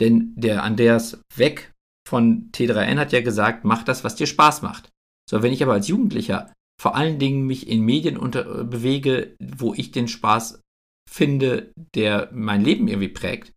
denn 0.00 0.34
der 0.36 0.62
Andreas 0.62 1.20
Weg 1.34 1.72
von 2.06 2.50
T3N 2.52 2.98
hat 2.98 3.12
ja 3.12 3.20
gesagt, 3.20 3.64
mach 3.64 3.82
das, 3.82 4.04
was 4.04 4.16
dir 4.16 4.26
Spaß 4.26 4.62
macht. 4.62 4.90
So, 5.28 5.42
wenn 5.42 5.52
ich 5.52 5.62
aber 5.62 5.72
als 5.72 5.88
Jugendlicher 5.88 6.52
vor 6.80 6.94
allen 6.94 7.18
Dingen 7.18 7.46
mich 7.46 7.68
in 7.68 7.82
Medien 7.82 8.16
unter, 8.16 8.60
äh, 8.60 8.64
bewege, 8.64 9.34
wo 9.40 9.74
ich 9.74 9.90
den 9.90 10.08
Spaß 10.08 10.60
finde, 11.10 11.72
der 11.94 12.30
mein 12.32 12.62
Leben 12.62 12.88
irgendwie 12.88 13.08
prägt, 13.08 13.52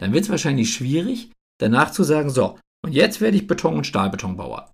dann 0.00 0.12
wird 0.12 0.24
es 0.24 0.30
wahrscheinlich 0.30 0.74
schwierig, 0.74 1.30
danach 1.60 1.92
zu 1.92 2.02
sagen, 2.02 2.30
so, 2.30 2.58
und 2.84 2.92
jetzt 2.92 3.20
werde 3.20 3.36
ich 3.36 3.46
Beton- 3.46 3.76
und 3.76 3.86
Stahlbetonbauer. 3.86 4.72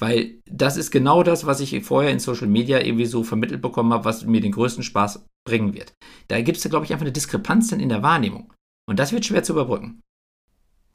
Weil 0.00 0.40
das 0.50 0.76
ist 0.76 0.90
genau 0.90 1.22
das, 1.22 1.46
was 1.46 1.60
ich 1.60 1.84
vorher 1.84 2.10
in 2.10 2.18
Social 2.18 2.48
Media 2.48 2.80
irgendwie 2.80 3.06
so 3.06 3.22
vermittelt 3.22 3.62
bekommen 3.62 3.92
habe, 3.92 4.04
was 4.04 4.24
mir 4.24 4.40
den 4.40 4.52
größten 4.52 4.82
Spaß 4.82 5.24
bringen 5.46 5.74
wird. 5.74 5.92
Da 6.28 6.40
gibt 6.40 6.58
es, 6.58 6.68
glaube 6.68 6.84
ich, 6.84 6.92
einfach 6.92 7.04
eine 7.04 7.12
Diskrepanz 7.12 7.70
in 7.70 7.88
der 7.88 8.02
Wahrnehmung. 8.02 8.52
Und 8.86 8.98
das 8.98 9.12
wird 9.12 9.24
schwer 9.24 9.42
zu 9.42 9.52
überbrücken. 9.52 10.02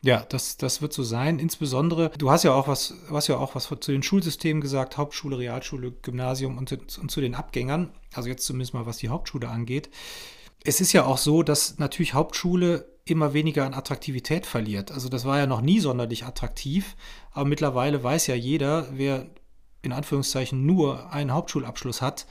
Ja, 0.02 0.26
das, 0.30 0.56
das 0.56 0.82
wird 0.82 0.94
so 0.94 1.04
sein. 1.04 1.40
Insbesondere, 1.40 2.12
du 2.18 2.32
hast 2.32 2.44
ja 2.44 2.54
auch 2.54 2.70
was, 2.70 2.94
hast 3.10 3.28
ja 3.28 3.38
auch 3.38 3.56
was 3.56 3.68
zu 3.68 3.92
den 3.92 4.04
Schulsystemen 4.04 4.62
gesagt, 4.62 4.98
Hauptschule, 4.98 5.38
Realschule, 5.38 5.92
Gymnasium 5.92 6.58
und, 6.58 6.72
und 6.72 7.12
zu 7.12 7.20
den 7.20 7.36
Abgängern. 7.36 7.92
Also 8.14 8.30
jetzt 8.30 8.46
zumindest 8.46 8.74
mal, 8.74 8.86
was 8.86 8.98
die 8.98 9.10
Hauptschule 9.10 9.50
angeht. 9.50 9.90
Es 10.64 10.80
ist 10.80 10.94
ja 10.94 11.06
auch 11.06 11.18
so, 11.18 11.44
dass 11.44 11.80
natürlich 11.80 12.14
Hauptschule 12.14 12.88
immer 13.06 13.34
weniger 13.34 13.66
an 13.66 13.74
Attraktivität 13.74 14.46
verliert. 14.46 14.92
Also 14.92 15.10
das 15.10 15.26
war 15.26 15.38
ja 15.38 15.48
noch 15.48 15.62
nie 15.62 15.80
sonderlich 15.80 16.26
attraktiv, 16.26 16.96
aber 17.32 17.46
mittlerweile 17.46 18.02
weiß 18.02 18.28
ja 18.28 18.36
jeder, 18.36 18.88
wer 18.92 19.28
in 19.82 19.92
Anführungszeichen 19.92 20.66
nur 20.66 21.12
einen 21.12 21.34
Hauptschulabschluss 21.34 22.02
hat, 22.02 22.26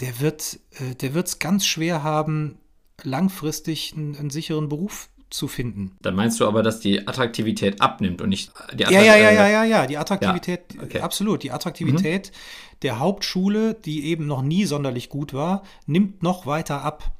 der 0.00 0.20
wird 0.20 0.58
äh, 0.72 0.94
der 0.94 1.14
es 1.16 1.38
ganz 1.38 1.66
schwer 1.66 2.02
haben, 2.02 2.58
langfristig 3.04 3.94
einen, 3.96 4.16
einen 4.16 4.30
sicheren 4.30 4.68
Beruf 4.68 5.08
zu 5.30 5.48
finden. 5.48 5.96
Dann 6.00 6.14
meinst 6.14 6.38
du 6.38 6.46
aber, 6.46 6.62
dass 6.62 6.80
die 6.80 7.08
Attraktivität 7.08 7.80
abnimmt 7.80 8.22
und 8.22 8.28
nicht 8.28 8.52
die 8.72 8.86
Attraktivität. 8.86 9.06
Ja, 9.06 9.16
ja, 9.16 9.30
ja, 9.30 9.48
ja, 9.48 9.64
ja, 9.64 9.86
die 9.86 9.98
Attraktivität, 9.98 10.74
ja, 10.74 10.82
okay. 10.82 11.00
absolut. 11.00 11.42
Die 11.42 11.50
Attraktivität 11.50 12.30
mhm. 12.30 12.78
der 12.82 12.98
Hauptschule, 13.00 13.74
die 13.74 14.04
eben 14.06 14.26
noch 14.26 14.42
nie 14.42 14.64
sonderlich 14.64 15.08
gut 15.08 15.34
war, 15.34 15.64
nimmt 15.86 16.22
noch 16.22 16.46
weiter 16.46 16.82
ab. 16.82 17.12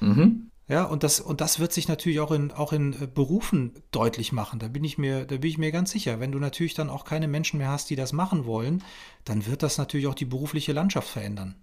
Mhm. 0.00 0.50
Ja, 0.68 0.84
und 0.84 1.02
das, 1.02 1.18
und 1.18 1.40
das 1.40 1.58
wird 1.58 1.72
sich 1.72 1.88
natürlich 1.88 2.20
auch 2.20 2.30
in, 2.30 2.52
auch 2.52 2.74
in 2.74 2.92
äh, 2.92 3.06
Berufen 3.06 3.72
deutlich 3.90 4.32
machen. 4.32 4.58
Da 4.58 4.68
bin 4.68 4.84
ich 4.84 4.98
mir, 4.98 5.24
da 5.24 5.38
bin 5.38 5.50
ich 5.50 5.56
mir 5.56 5.72
ganz 5.72 5.90
sicher. 5.90 6.20
Wenn 6.20 6.30
du 6.30 6.38
natürlich 6.38 6.74
dann 6.74 6.90
auch 6.90 7.04
keine 7.04 7.26
Menschen 7.26 7.58
mehr 7.58 7.70
hast, 7.70 7.88
die 7.88 7.96
das 7.96 8.12
machen 8.12 8.44
wollen, 8.44 8.84
dann 9.24 9.46
wird 9.46 9.62
das 9.62 9.78
natürlich 9.78 10.06
auch 10.06 10.14
die 10.14 10.26
berufliche 10.26 10.74
Landschaft 10.74 11.08
verändern. 11.08 11.54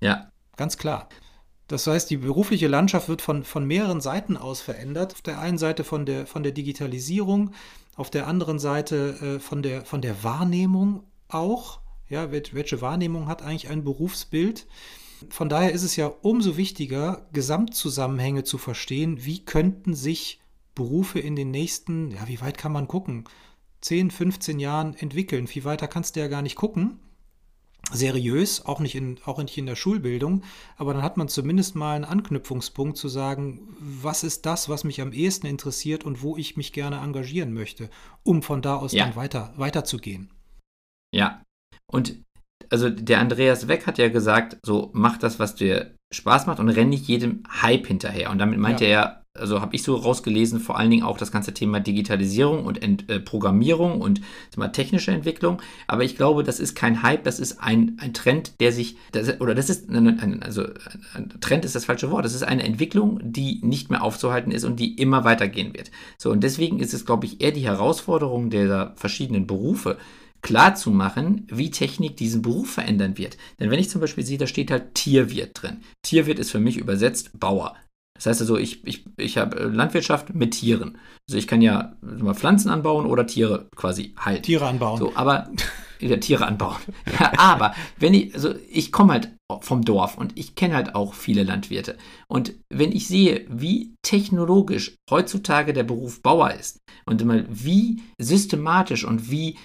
Ja. 0.00 0.32
Ganz 0.56 0.76
klar. 0.76 1.08
Das 1.68 1.86
heißt, 1.86 2.08
die 2.08 2.16
berufliche 2.16 2.66
Landschaft 2.66 3.10
wird 3.10 3.20
von, 3.20 3.44
von 3.44 3.66
mehreren 3.66 4.00
Seiten 4.00 4.38
aus 4.38 4.62
verändert. 4.62 5.12
Auf 5.12 5.22
der 5.22 5.38
einen 5.38 5.58
Seite 5.58 5.84
von 5.84 6.06
der, 6.06 6.26
von 6.26 6.42
der 6.42 6.52
Digitalisierung, 6.52 7.52
auf 7.94 8.10
der 8.10 8.26
anderen 8.26 8.58
Seite 8.58 9.36
äh, 9.36 9.38
von, 9.38 9.62
der, 9.62 9.84
von 9.84 10.00
der 10.00 10.24
Wahrnehmung 10.24 11.04
auch. 11.28 11.80
Ja, 12.08 12.32
welche 12.32 12.80
Wahrnehmung 12.80 13.28
hat 13.28 13.42
eigentlich 13.42 13.68
ein 13.68 13.84
Berufsbild? 13.84 14.66
Von 15.28 15.50
daher 15.50 15.72
ist 15.72 15.82
es 15.82 15.94
ja 15.96 16.06
umso 16.06 16.56
wichtiger, 16.56 17.26
Gesamtzusammenhänge 17.34 18.44
zu 18.44 18.56
verstehen. 18.56 19.26
Wie 19.26 19.44
könnten 19.44 19.94
sich 19.94 20.40
Berufe 20.74 21.18
in 21.18 21.36
den 21.36 21.50
nächsten, 21.50 22.12
ja, 22.12 22.26
wie 22.28 22.40
weit 22.40 22.56
kann 22.56 22.72
man 22.72 22.88
gucken? 22.88 23.24
10, 23.82 24.10
15 24.10 24.58
Jahren 24.58 24.94
entwickeln. 24.94 25.46
Viel 25.46 25.64
weiter 25.64 25.86
kannst 25.86 26.16
du 26.16 26.20
ja 26.20 26.28
gar 26.28 26.40
nicht 26.40 26.56
gucken 26.56 26.98
seriös, 27.92 28.64
auch 28.66 28.80
nicht, 28.80 28.94
in, 28.94 29.18
auch 29.24 29.38
nicht 29.38 29.56
in 29.56 29.66
der 29.66 29.76
Schulbildung, 29.76 30.42
aber 30.76 30.92
dann 30.92 31.02
hat 31.02 31.16
man 31.16 31.28
zumindest 31.28 31.74
mal 31.74 31.94
einen 31.94 32.04
Anknüpfungspunkt 32.04 32.96
zu 32.96 33.08
sagen, 33.08 33.74
was 33.78 34.24
ist 34.24 34.46
das, 34.46 34.68
was 34.68 34.84
mich 34.84 35.00
am 35.00 35.12
ehesten 35.12 35.46
interessiert 35.46 36.04
und 36.04 36.22
wo 36.22 36.36
ich 36.36 36.56
mich 36.56 36.72
gerne 36.72 36.98
engagieren 36.98 37.52
möchte, 37.52 37.90
um 38.24 38.42
von 38.42 38.62
da 38.62 38.76
aus 38.76 38.92
ja. 38.92 39.04
dann 39.04 39.16
weiter, 39.16 39.52
weiterzugehen. 39.56 40.30
Ja, 41.14 41.42
und 41.90 42.22
also 42.70 42.90
der 42.90 43.20
Andreas 43.20 43.68
Weck 43.68 43.86
hat 43.86 43.98
ja 43.98 44.08
gesagt, 44.08 44.58
so 44.64 44.90
mach 44.92 45.16
das, 45.16 45.38
was 45.38 45.54
dir 45.54 45.94
Spaß 46.12 46.46
macht 46.46 46.60
und 46.60 46.68
renn 46.68 46.88
nicht 46.88 47.08
jedem 47.08 47.42
Hype 47.62 47.86
hinterher. 47.86 48.30
Und 48.30 48.38
damit 48.38 48.58
meinte 48.58 48.84
ja. 48.84 48.90
er 48.90 49.24
also 49.38 49.60
habe 49.60 49.74
ich 49.74 49.82
so 49.82 49.96
rausgelesen, 49.96 50.60
vor 50.60 50.78
allen 50.78 50.90
Dingen 50.90 51.02
auch 51.02 51.18
das 51.18 51.32
ganze 51.32 51.54
Thema 51.54 51.80
Digitalisierung 51.80 52.64
und 52.64 52.82
Ent, 52.82 53.08
äh, 53.08 53.20
Programmierung 53.20 54.00
und 54.00 54.20
mal, 54.56 54.68
technische 54.68 55.10
Entwicklung. 55.10 55.60
Aber 55.86 56.04
ich 56.04 56.16
glaube, 56.16 56.42
das 56.42 56.60
ist 56.60 56.74
kein 56.74 57.02
Hype, 57.02 57.24
das 57.24 57.40
ist 57.40 57.60
ein, 57.60 57.96
ein 58.00 58.14
Trend, 58.14 58.60
der 58.60 58.72
sich, 58.72 58.96
das, 59.12 59.40
oder 59.40 59.54
das 59.54 59.70
ist, 59.70 59.88
ein, 59.88 60.42
also 60.42 60.64
ein 61.14 61.28
Trend 61.40 61.64
ist 61.64 61.74
das 61.74 61.84
falsche 61.84 62.10
Wort, 62.10 62.24
das 62.24 62.34
ist 62.34 62.42
eine 62.42 62.64
Entwicklung, 62.64 63.20
die 63.22 63.60
nicht 63.62 63.90
mehr 63.90 64.02
aufzuhalten 64.02 64.52
ist 64.52 64.64
und 64.64 64.80
die 64.80 64.94
immer 64.96 65.24
weitergehen 65.24 65.74
wird. 65.74 65.90
So, 66.18 66.30
und 66.30 66.42
deswegen 66.42 66.80
ist 66.80 66.94
es, 66.94 67.06
glaube 67.06 67.26
ich, 67.26 67.40
eher 67.40 67.52
die 67.52 67.64
Herausforderung 67.66 68.50
der 68.50 68.92
verschiedenen 68.96 69.46
Berufe, 69.46 69.98
klar 70.42 70.74
zu 70.74 70.90
machen, 70.90 71.46
wie 71.50 71.70
Technik 71.70 72.16
diesen 72.16 72.42
Beruf 72.42 72.70
verändern 72.70 73.18
wird. 73.18 73.36
Denn 73.58 73.70
wenn 73.70 73.80
ich 73.80 73.90
zum 73.90 74.00
Beispiel 74.00 74.24
sehe, 74.24 74.38
da 74.38 74.46
steht 74.46 74.70
halt 74.70 74.94
Tierwirt 74.94 75.62
drin. 75.62 75.78
Tierwirt 76.02 76.38
ist 76.38 76.50
für 76.50 76.60
mich 76.60 76.76
übersetzt 76.76 77.38
Bauer. 77.38 77.74
Das 78.18 78.26
heißt 78.26 78.40
also, 78.40 78.56
ich, 78.56 78.84
ich, 78.84 79.04
ich 79.16 79.38
habe 79.38 79.58
äh, 79.58 79.64
Landwirtschaft 79.64 80.34
mit 80.34 80.52
Tieren. 80.52 80.98
Also 81.28 81.38
ich 81.38 81.46
kann 81.46 81.62
ja 81.62 81.96
mal 82.02 82.34
Pflanzen 82.34 82.68
anbauen 82.68 83.06
oder 83.06 83.26
Tiere 83.26 83.68
quasi 83.76 84.14
halten. 84.18 84.42
Tiere 84.42 84.66
anbauen. 84.66 84.98
So, 84.98 85.12
aber 85.14 85.48
Tiere 86.20 86.46
anbauen. 86.46 86.76
Ja, 87.18 87.32
aber 87.38 87.74
wenn 87.98 88.14
ich, 88.14 88.34
also 88.34 88.54
ich 88.68 88.92
komme 88.92 89.12
halt 89.14 89.32
vom 89.60 89.84
Dorf 89.84 90.18
und 90.18 90.36
ich 90.36 90.56
kenne 90.56 90.74
halt 90.74 90.94
auch 90.94 91.14
viele 91.14 91.44
Landwirte. 91.44 91.96
Und 92.28 92.54
wenn 92.68 92.92
ich 92.92 93.06
sehe, 93.06 93.46
wie 93.48 93.94
technologisch 94.02 94.96
heutzutage 95.10 95.72
der 95.72 95.84
Beruf 95.84 96.22
Bauer 96.22 96.52
ist 96.52 96.80
und 97.06 97.24
mal 97.24 97.46
wie 97.48 98.02
systematisch 98.18 99.04
und 99.04 99.30
wie 99.30 99.56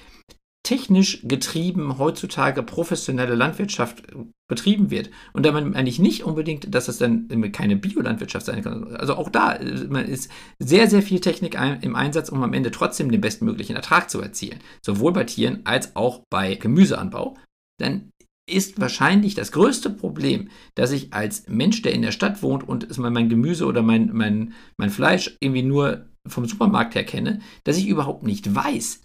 technisch 0.64 1.20
getrieben 1.24 1.98
heutzutage 1.98 2.64
professionelle 2.64 3.36
Landwirtschaft 3.36 4.04
betrieben 4.48 4.92
wird. 4.92 5.10
Und 5.34 5.46
damit 5.46 5.74
meine 5.74 5.90
ich 5.90 6.00
nicht 6.00 6.24
unbedingt, 6.24 6.74
dass 6.74 6.88
es 6.88 6.98
dann 6.98 7.52
keine 7.52 7.76
Biolandwirtschaft 7.76 8.46
sein 8.46 8.64
kann. 8.64 8.96
Also 8.96 9.16
auch 9.16 9.30
da 9.30 9.52
ist 9.52 10.32
sehr, 10.60 10.90
sehr 10.90 11.02
viel 11.02 11.20
Technik 11.20 11.58
im 11.82 11.96
Einsatz, 11.96 12.30
um 12.30 12.42
am 12.44 12.54
Ende 12.54 12.72
trotzdem 12.72 13.12
den 13.12 13.22
bestmöglichen 13.22 13.76
Ertrag 13.76 14.10
zu 14.10 14.22
erzielen. 14.22 14.60
Sowohl 14.82 15.12
bei 15.12 15.26
Tieren 15.26 15.62
als 15.66 15.96
auch 15.96 16.24
bei 16.30 16.56
Gemüseanbau. 16.56 17.38
Dann 17.80 18.12
ist 18.50 18.80
wahrscheinlich 18.80 19.36
das 19.36 19.52
größte 19.52 19.90
Problem, 19.90 20.50
dass 20.76 20.92
ich 20.92 21.14
als 21.14 21.48
Mensch, 21.48 21.82
der 21.82 21.94
in 21.94 22.02
der 22.02 22.12
Stadt 22.12 22.42
wohnt 22.42 22.68
und 22.68 22.98
mein 22.98 23.30
Gemüse 23.30 23.66
oder 23.66 23.82
mein, 23.82 24.12
mein, 24.14 24.54
mein 24.78 24.90
Fleisch 24.90 25.38
irgendwie 25.40 25.64
nur 25.64 26.08
vom 26.28 26.46
Supermarkt 26.46 26.96
her 26.96 27.06
kenne, 27.06 27.40
dass 27.64 27.78
ich 27.78 27.88
überhaupt 27.88 28.24
nicht 28.24 28.54
weiß, 28.54 29.02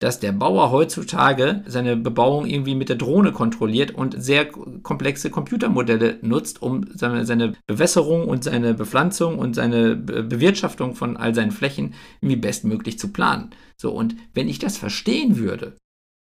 dass 0.00 0.18
der 0.18 0.32
Bauer 0.32 0.72
heutzutage 0.72 1.62
seine 1.66 1.94
Bebauung 1.94 2.46
irgendwie 2.46 2.74
mit 2.74 2.88
der 2.88 2.96
Drohne 2.96 3.32
kontrolliert 3.32 3.92
und 3.92 4.20
sehr 4.20 4.46
komplexe 4.46 5.30
Computermodelle 5.30 6.18
nutzt, 6.22 6.62
um 6.62 6.86
seine, 6.94 7.26
seine 7.26 7.52
Bewässerung 7.66 8.26
und 8.26 8.42
seine 8.42 8.72
Bepflanzung 8.72 9.38
und 9.38 9.54
seine 9.54 9.94
Bewirtschaftung 9.96 10.94
von 10.94 11.18
all 11.18 11.34
seinen 11.34 11.50
Flächen 11.50 11.94
irgendwie 12.22 12.40
bestmöglich 12.40 12.98
zu 12.98 13.08
planen. 13.12 13.50
So, 13.76 13.92
und 13.92 14.16
wenn 14.32 14.48
ich 14.48 14.58
das 14.58 14.78
verstehen 14.78 15.36
würde, 15.36 15.76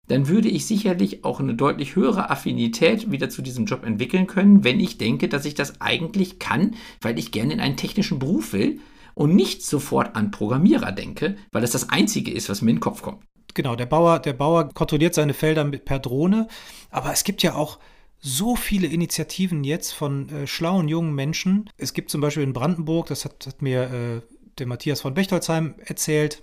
dann 0.09 0.27
würde 0.27 0.49
ich 0.49 0.65
sicherlich 0.65 1.23
auch 1.23 1.39
eine 1.39 1.53
deutlich 1.53 1.95
höhere 1.95 2.29
Affinität 2.29 3.11
wieder 3.11 3.29
zu 3.29 3.41
diesem 3.41 3.65
Job 3.65 3.85
entwickeln 3.85 4.27
können, 4.27 4.65
wenn 4.65 4.81
ich 4.81 4.97
denke, 4.97 5.29
dass 5.29 5.45
ich 5.45 5.55
das 5.55 5.79
eigentlich 5.79 6.39
kann, 6.39 6.75
weil 6.99 7.17
ich 7.17 7.31
gerne 7.31 7.53
in 7.53 7.59
einen 7.61 7.77
technischen 7.77 8.19
Beruf 8.19 8.51
will 8.51 8.81
und 9.13 9.35
nicht 9.35 9.63
sofort 9.63 10.17
an 10.17 10.31
Programmierer 10.31 10.91
denke, 10.91 11.37
weil 11.51 11.61
das 11.61 11.71
das 11.71 11.89
Einzige 11.89 12.31
ist, 12.31 12.49
was 12.49 12.61
mir 12.61 12.71
in 12.71 12.77
den 12.77 12.81
Kopf 12.81 13.03
kommt. 13.03 13.23
Genau, 13.59 13.75
der 13.75 13.87
Bauer, 13.87 14.19
der 14.19 14.31
Bauer 14.31 14.69
kontrolliert 14.69 15.13
seine 15.13 15.33
Felder 15.33 15.65
mit, 15.65 15.83
per 15.83 15.99
Drohne, 15.99 16.47
aber 16.91 17.11
es 17.11 17.25
gibt 17.25 17.43
ja 17.43 17.55
auch 17.55 17.77
so 18.17 18.55
viele 18.55 18.87
Initiativen 18.87 19.65
jetzt 19.65 19.91
von 19.91 20.29
äh, 20.29 20.47
schlauen 20.47 20.87
jungen 20.87 21.13
Menschen. 21.13 21.69
Es 21.75 21.93
gibt 21.93 22.09
zum 22.09 22.21
Beispiel 22.21 22.43
in 22.43 22.53
Brandenburg, 22.53 23.07
das 23.07 23.25
hat, 23.25 23.45
hat 23.45 23.61
mir 23.61 23.81
äh, 23.91 24.21
der 24.59 24.65
Matthias 24.65 25.01
von 25.01 25.13
Bechtolzheim 25.13 25.75
erzählt, 25.83 26.41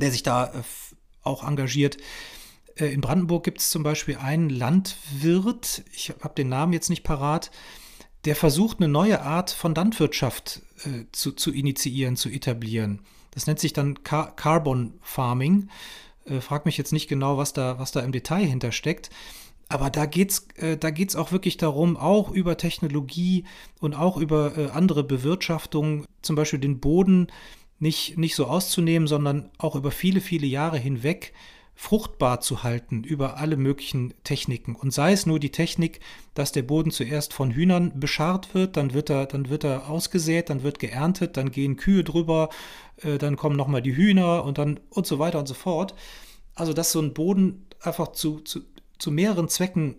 der 0.00 0.12
sich 0.12 0.22
da 0.22 0.54
äh, 0.54 0.62
auch 1.24 1.42
engagiert, 1.42 1.96
äh, 2.76 2.86
in 2.86 3.00
Brandenburg 3.00 3.42
gibt 3.42 3.58
es 3.58 3.70
zum 3.70 3.82
Beispiel 3.82 4.16
einen 4.16 4.50
Landwirt, 4.50 5.82
ich 5.92 6.10
habe 6.10 6.36
den 6.36 6.48
Namen 6.48 6.72
jetzt 6.72 6.90
nicht 6.90 7.02
parat, 7.02 7.50
der 8.24 8.36
versucht, 8.36 8.78
eine 8.78 8.86
neue 8.86 9.20
Art 9.20 9.50
von 9.50 9.74
Landwirtschaft 9.74 10.62
äh, 10.84 11.06
zu, 11.10 11.32
zu 11.32 11.50
initiieren, 11.50 12.14
zu 12.14 12.28
etablieren. 12.28 13.00
Das 13.34 13.46
nennt 13.46 13.58
sich 13.58 13.72
dann 13.72 14.02
Car 14.02 14.34
Carbon 14.36 14.94
Farming. 15.02 15.68
Äh, 16.24 16.40
frag 16.40 16.66
mich 16.66 16.78
jetzt 16.78 16.92
nicht 16.92 17.08
genau, 17.08 17.36
was 17.36 17.52
da, 17.52 17.78
was 17.78 17.92
da 17.92 18.00
im 18.00 18.12
Detail 18.12 18.44
hintersteckt. 18.44 19.10
Aber 19.68 19.90
da 19.90 20.06
geht 20.06 20.30
es 20.30 20.48
äh, 20.56 20.76
da 20.76 20.90
geht's 20.90 21.16
auch 21.16 21.32
wirklich 21.32 21.56
darum, 21.56 21.96
auch 21.96 22.30
über 22.30 22.56
Technologie 22.56 23.44
und 23.80 23.94
auch 23.94 24.16
über 24.16 24.56
äh, 24.56 24.70
andere 24.70 25.04
Bewirtschaftung, 25.04 26.04
zum 26.22 26.36
Beispiel 26.36 26.60
den 26.60 26.80
Boden 26.80 27.28
nicht, 27.78 28.16
nicht 28.16 28.34
so 28.34 28.46
auszunehmen, 28.46 29.08
sondern 29.08 29.50
auch 29.58 29.74
über 29.74 29.90
viele, 29.90 30.20
viele 30.20 30.46
Jahre 30.46 30.78
hinweg 30.78 31.32
fruchtbar 31.74 32.40
zu 32.40 32.62
halten 32.62 33.02
über 33.02 33.38
alle 33.38 33.56
möglichen 33.56 34.14
Techniken. 34.22 34.76
Und 34.76 34.92
sei 34.92 35.12
es 35.12 35.26
nur 35.26 35.40
die 35.40 35.50
Technik, 35.50 36.00
dass 36.34 36.52
der 36.52 36.62
Boden 36.62 36.90
zuerst 36.90 37.32
von 37.32 37.50
Hühnern 37.50 37.98
bescharrt 37.98 38.54
wird, 38.54 38.76
dann 38.76 38.94
wird 38.94 39.10
er, 39.10 39.26
dann 39.26 39.48
wird 39.48 39.64
er 39.64 39.90
ausgesät, 39.90 40.50
dann 40.50 40.62
wird 40.62 40.78
geerntet, 40.78 41.36
dann 41.36 41.50
gehen 41.50 41.76
Kühe 41.76 42.04
drüber, 42.04 42.48
äh, 42.98 43.18
dann 43.18 43.36
kommen 43.36 43.56
nochmal 43.56 43.82
die 43.82 43.96
Hühner 43.96 44.44
und 44.44 44.58
dann 44.58 44.80
und 44.90 45.06
so 45.06 45.18
weiter 45.18 45.40
und 45.40 45.48
so 45.48 45.54
fort. 45.54 45.94
Also 46.54 46.72
dass 46.72 46.92
so 46.92 47.00
ein 47.00 47.12
Boden 47.12 47.66
einfach 47.80 48.12
zu, 48.12 48.40
zu, 48.40 48.60
zu 48.98 49.10
mehreren 49.10 49.48
Zwecken 49.48 49.96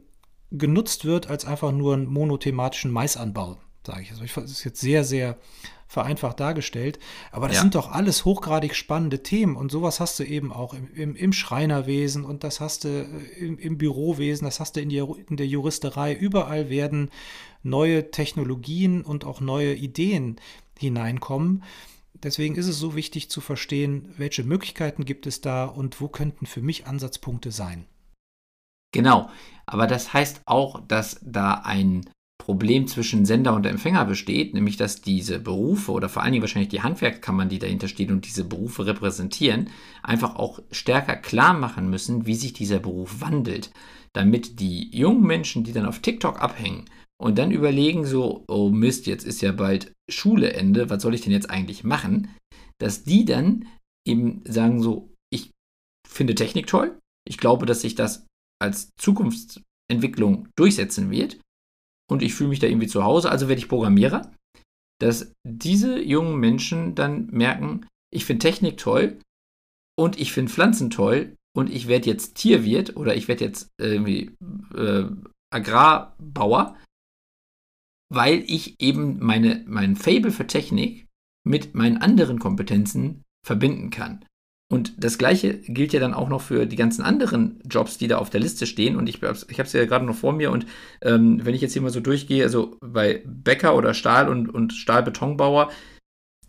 genutzt 0.51 1.03
wird, 1.03 1.29
als 1.29 1.45
einfach 1.45 1.73
nur 1.73 1.93
einen 1.93 2.05
monothematischen 2.05 2.91
Maisanbau, 2.91 3.57
sage 3.85 4.01
ich. 4.03 4.11
Also 4.11 4.23
ich, 4.23 4.33
das 4.33 4.51
ist 4.51 4.63
jetzt 4.63 4.79
sehr, 4.79 5.03
sehr 5.03 5.37
vereinfacht 5.95 6.41
dargestellt. 6.41 6.99
Aber 7.31 7.47
das 7.47 7.55
ja. 7.55 7.61
sind 7.61 7.73
doch 7.73 7.89
alles 7.89 8.25
hochgradig 8.25 8.75
spannende 8.75 9.23
Themen 9.23 9.55
und 9.55 9.71
sowas 9.71 10.01
hast 10.01 10.19
du 10.19 10.25
eben 10.25 10.51
auch 10.51 10.73
im, 10.73 10.93
im, 10.93 11.15
im 11.15 11.31
Schreinerwesen 11.31 12.25
und 12.25 12.43
das 12.43 12.59
hast 12.59 12.83
du 12.83 12.89
äh, 12.89 13.39
im, 13.39 13.57
im 13.57 13.77
Bürowesen, 13.77 14.43
das 14.43 14.59
hast 14.59 14.75
du 14.75 14.81
in, 14.81 14.89
die, 14.89 14.97
in 14.97 15.37
der 15.37 15.47
Juristerei. 15.47 16.13
Überall 16.13 16.69
werden 16.69 17.11
neue 17.63 18.11
Technologien 18.11 19.03
und 19.03 19.23
auch 19.23 19.39
neue 19.39 19.73
Ideen 19.73 20.35
hineinkommen. 20.77 21.63
Deswegen 22.13 22.55
ist 22.55 22.67
es 22.67 22.77
so 22.77 22.93
wichtig 22.93 23.29
zu 23.29 23.39
verstehen, 23.39 24.13
welche 24.17 24.43
Möglichkeiten 24.43 25.05
gibt 25.05 25.27
es 25.27 25.39
da 25.39 25.63
und 25.63 26.01
wo 26.01 26.09
könnten 26.09 26.45
für 26.45 26.61
mich 26.61 26.87
Ansatzpunkte 26.87 27.51
sein. 27.51 27.85
Genau, 28.91 29.29
aber 29.65 29.87
das 29.87 30.13
heißt 30.13 30.41
auch, 30.45 30.81
dass 30.87 31.19
da 31.21 31.61
ein 31.63 32.09
Problem 32.45 32.85
zwischen 32.85 33.25
Sender 33.25 33.55
und 33.55 33.65
Empfänger 33.65 34.05
besteht, 34.05 34.53
nämlich 34.53 34.77
dass 34.77 35.01
diese 35.01 35.39
Berufe 35.39 35.91
oder 35.91 36.09
vor 36.09 36.21
allen 36.21 36.31
Dingen 36.31 36.43
wahrscheinlich 36.43 36.69
die 36.69 36.83
Handwerkskammern, 36.83 37.49
die 37.49 37.57
dahinter 37.57 37.87
stehen 37.87 38.11
und 38.11 38.27
diese 38.27 38.43
Berufe 38.43 38.85
repräsentieren, 38.85 39.71
einfach 40.03 40.35
auch 40.35 40.59
stärker 40.69 41.15
klar 41.15 41.55
machen 41.55 41.89
müssen, 41.89 42.27
wie 42.27 42.35
sich 42.35 42.53
dieser 42.53 42.77
Beruf 42.77 43.19
wandelt, 43.19 43.71
damit 44.13 44.59
die 44.59 44.95
jungen 44.95 45.23
Menschen, 45.23 45.63
die 45.63 45.73
dann 45.73 45.87
auf 45.87 46.01
TikTok 46.01 46.39
abhängen 46.39 46.85
und 47.19 47.39
dann 47.39 47.49
überlegen 47.49 48.05
so, 48.05 48.45
oh 48.47 48.69
Mist, 48.69 49.07
jetzt 49.07 49.25
ist 49.25 49.41
ja 49.41 49.51
bald 49.51 49.91
Schule 50.07 50.53
Ende, 50.53 50.91
was 50.91 51.01
soll 51.01 51.15
ich 51.15 51.21
denn 51.21 51.33
jetzt 51.33 51.49
eigentlich 51.49 51.83
machen, 51.83 52.29
dass 52.79 53.03
die 53.03 53.25
dann 53.25 53.65
eben 54.07 54.43
sagen 54.45 54.83
so, 54.83 55.09
ich 55.33 55.49
finde 56.07 56.35
Technik 56.35 56.67
toll, 56.67 56.95
ich 57.27 57.39
glaube, 57.39 57.65
dass 57.65 57.81
sich 57.81 57.95
das 57.95 58.27
als 58.61 58.89
Zukunftsentwicklung 58.99 60.47
durchsetzen 60.55 61.09
wird 61.09 61.39
und 62.09 62.21
ich 62.21 62.33
fühle 62.33 62.49
mich 62.49 62.59
da 62.59 62.67
irgendwie 62.67 62.87
zu 62.87 63.03
Hause, 63.03 63.29
also 63.29 63.47
werde 63.47 63.59
ich 63.59 63.69
Programmierer, 63.69 64.31
dass 64.99 65.33
diese 65.43 65.99
jungen 66.01 66.39
Menschen 66.39 66.95
dann 66.95 67.27
merken, 67.27 67.85
ich 68.13 68.25
finde 68.25 68.39
Technik 68.39 68.77
toll 68.77 69.19
und 69.97 70.19
ich 70.19 70.31
finde 70.31 70.51
Pflanzen 70.51 70.89
toll 70.89 71.35
und 71.55 71.69
ich 71.69 71.87
werde 71.87 72.07
jetzt 72.07 72.35
Tierwirt 72.35 72.95
oder 72.95 73.15
ich 73.15 73.27
werde 73.27 73.45
jetzt 73.45 73.69
irgendwie 73.79 74.35
äh, 74.75 75.05
Agrarbauer, 75.53 76.77
weil 78.13 78.43
ich 78.47 78.79
eben 78.79 79.19
meine, 79.19 79.63
mein 79.67 79.95
Fable 79.95 80.31
für 80.31 80.47
Technik 80.47 81.07
mit 81.45 81.75
meinen 81.75 81.97
anderen 81.97 82.39
Kompetenzen 82.39 83.23
verbinden 83.45 83.89
kann. 83.89 84.25
Und 84.71 84.93
das 84.97 85.19
Gleiche 85.19 85.59
gilt 85.59 85.93
ja 85.93 85.99
dann 85.99 86.15
auch 86.15 86.27
noch 86.27 86.41
für 86.41 86.65
die 86.65 86.75
ganzen 86.75 87.03
anderen 87.03 87.59
Jobs, 87.69 87.99
die 87.99 88.07
da 88.07 88.17
auf 88.17 88.31
der 88.31 88.39
Liste 88.39 88.65
stehen. 88.65 88.95
Und 88.95 89.07
ich, 89.07 89.21
ich 89.21 89.23
habe 89.23 89.67
es 89.67 89.73
ja 89.73 89.85
gerade 89.85 90.05
noch 90.05 90.15
vor 90.15 90.33
mir. 90.33 90.51
Und 90.51 90.65
ähm, 91.01 91.45
wenn 91.45 91.53
ich 91.53 91.61
jetzt 91.61 91.73
hier 91.73 91.83
mal 91.83 91.91
so 91.91 91.99
durchgehe, 91.99 92.43
also 92.43 92.75
bei 92.81 93.21
Bäcker 93.25 93.75
oder 93.75 93.93
Stahl- 93.93 94.27
und, 94.27 94.49
und 94.49 94.73
Stahlbetonbauer 94.73 95.69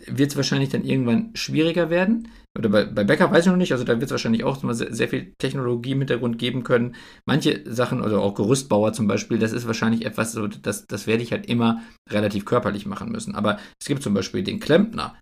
wird 0.07 0.31
es 0.31 0.37
wahrscheinlich 0.37 0.71
dann 0.71 0.85
irgendwann 0.85 1.31
schwieriger 1.35 1.91
werden. 1.91 2.29
Oder 2.59 2.71
bei, 2.71 2.85
bei 2.85 3.05
Bäcker 3.05 3.31
weiß 3.31 3.45
ich 3.45 3.51
noch 3.51 3.59
nicht. 3.59 3.73
Also 3.73 3.85
da 3.85 3.95
wird 3.95 4.05
es 4.05 4.11
wahrscheinlich 4.11 4.45
auch 4.45 4.63
sehr, 4.73 4.95
sehr 4.95 5.09
viel 5.09 5.35
Technologie 5.39 5.93
im 5.93 5.99
Hintergrund 5.99 6.39
geben 6.39 6.65
können. 6.65 6.95
Manche 7.27 7.63
Sachen, 7.67 8.03
also 8.03 8.21
auch 8.21 8.35
Gerüstbauer 8.35 8.95
zum 8.95 9.07
Beispiel, 9.09 9.39
das 9.39 9.53
ist 9.53 9.67
wahrscheinlich 9.67 10.07
etwas, 10.07 10.33
so, 10.33 10.47
das, 10.47 10.87
das 10.87 11.07
werde 11.07 11.23
ich 11.23 11.33
halt 11.33 11.47
immer 11.47 11.83
relativ 12.11 12.47
körperlich 12.47 12.87
machen 12.87 13.11
müssen. 13.11 13.35
Aber 13.35 13.59
es 13.79 13.87
gibt 13.87 14.03
zum 14.03 14.15
Beispiel 14.15 14.43
den 14.43 14.61
Klempner 14.61 15.19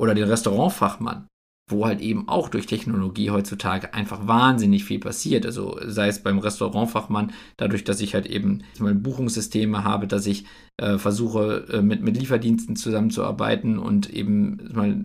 oder 0.00 0.14
den 0.14 0.28
Restaurantfachmann 0.28 1.26
wo 1.68 1.86
halt 1.86 2.00
eben 2.00 2.28
auch 2.28 2.48
durch 2.48 2.66
Technologie 2.66 3.30
heutzutage 3.30 3.94
einfach 3.94 4.26
wahnsinnig 4.26 4.84
viel 4.84 4.98
passiert. 4.98 5.46
Also 5.46 5.78
sei 5.84 6.08
es 6.08 6.22
beim 6.22 6.38
Restaurantfachmann, 6.38 7.32
dadurch, 7.56 7.84
dass 7.84 8.00
ich 8.00 8.14
halt 8.14 8.26
eben 8.26 8.62
mal 8.78 8.94
Buchungssysteme 8.94 9.84
habe, 9.84 10.06
dass 10.06 10.26
ich 10.26 10.44
äh, 10.78 10.98
versuche, 10.98 11.66
äh, 11.72 11.82
mit, 11.82 12.02
mit 12.02 12.16
Lieferdiensten 12.16 12.76
zusammenzuarbeiten 12.76 13.78
und 13.78 14.10
eben 14.10 14.70
mal, 14.72 15.04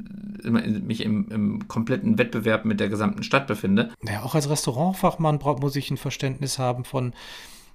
mich 0.82 1.04
im, 1.04 1.30
im, 1.30 1.68
kompletten 1.68 2.18
Wettbewerb 2.18 2.66
mit 2.66 2.80
der 2.80 2.90
gesamten 2.90 3.24
Stadt 3.24 3.48
befinde. 3.48 3.92
Ja, 4.08 4.24
auch 4.24 4.36
als 4.36 4.50
Restaurantfachmann 4.50 5.40
muss 5.60 5.76
ich 5.76 5.90
ein 5.90 5.98
Verständnis 5.98 6.60
haben 6.60 6.86
von 6.86 7.14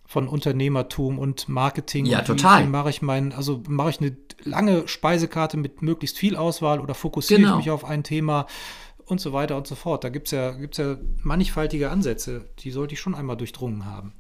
von 0.09 0.27
Unternehmertum 0.27 1.19
und 1.19 1.51
Marketing. 1.51 2.07
Ja, 2.07 2.23
total. 2.23 2.65
Wie 2.65 2.69
mache 2.69 2.89
ich 2.89 3.03
meinen, 3.03 3.33
also 3.33 3.63
mache 3.69 3.91
ich 3.91 4.01
eine 4.01 4.17
lange 4.43 4.89
Speisekarte 4.89 5.59
mit 5.59 5.83
möglichst 5.83 6.17
viel 6.17 6.35
Auswahl 6.35 6.81
oder 6.81 6.95
fokussiere 6.95 7.43
genau. 7.43 7.59
ich 7.59 7.67
mich 7.67 7.71
auf 7.71 7.85
ein 7.85 8.03
Thema 8.03 8.47
und 9.05 9.21
so 9.21 9.35
weiter 9.35 9.59
und 9.59 9.67
so 9.67 9.75
fort. 9.75 10.05
Da 10.05 10.09
gibt 10.09 10.29
es 10.29 10.31
ja, 10.31 10.53
gibt's 10.53 10.79
ja 10.79 10.97
mannigfaltige 11.23 11.91
Ansätze, 11.91 12.49
die 12.61 12.71
sollte 12.71 12.95
ich 12.95 13.01
schon 13.01 13.15
einmal 13.15 13.37
durchdrungen 13.37 13.85
haben. 13.85 14.15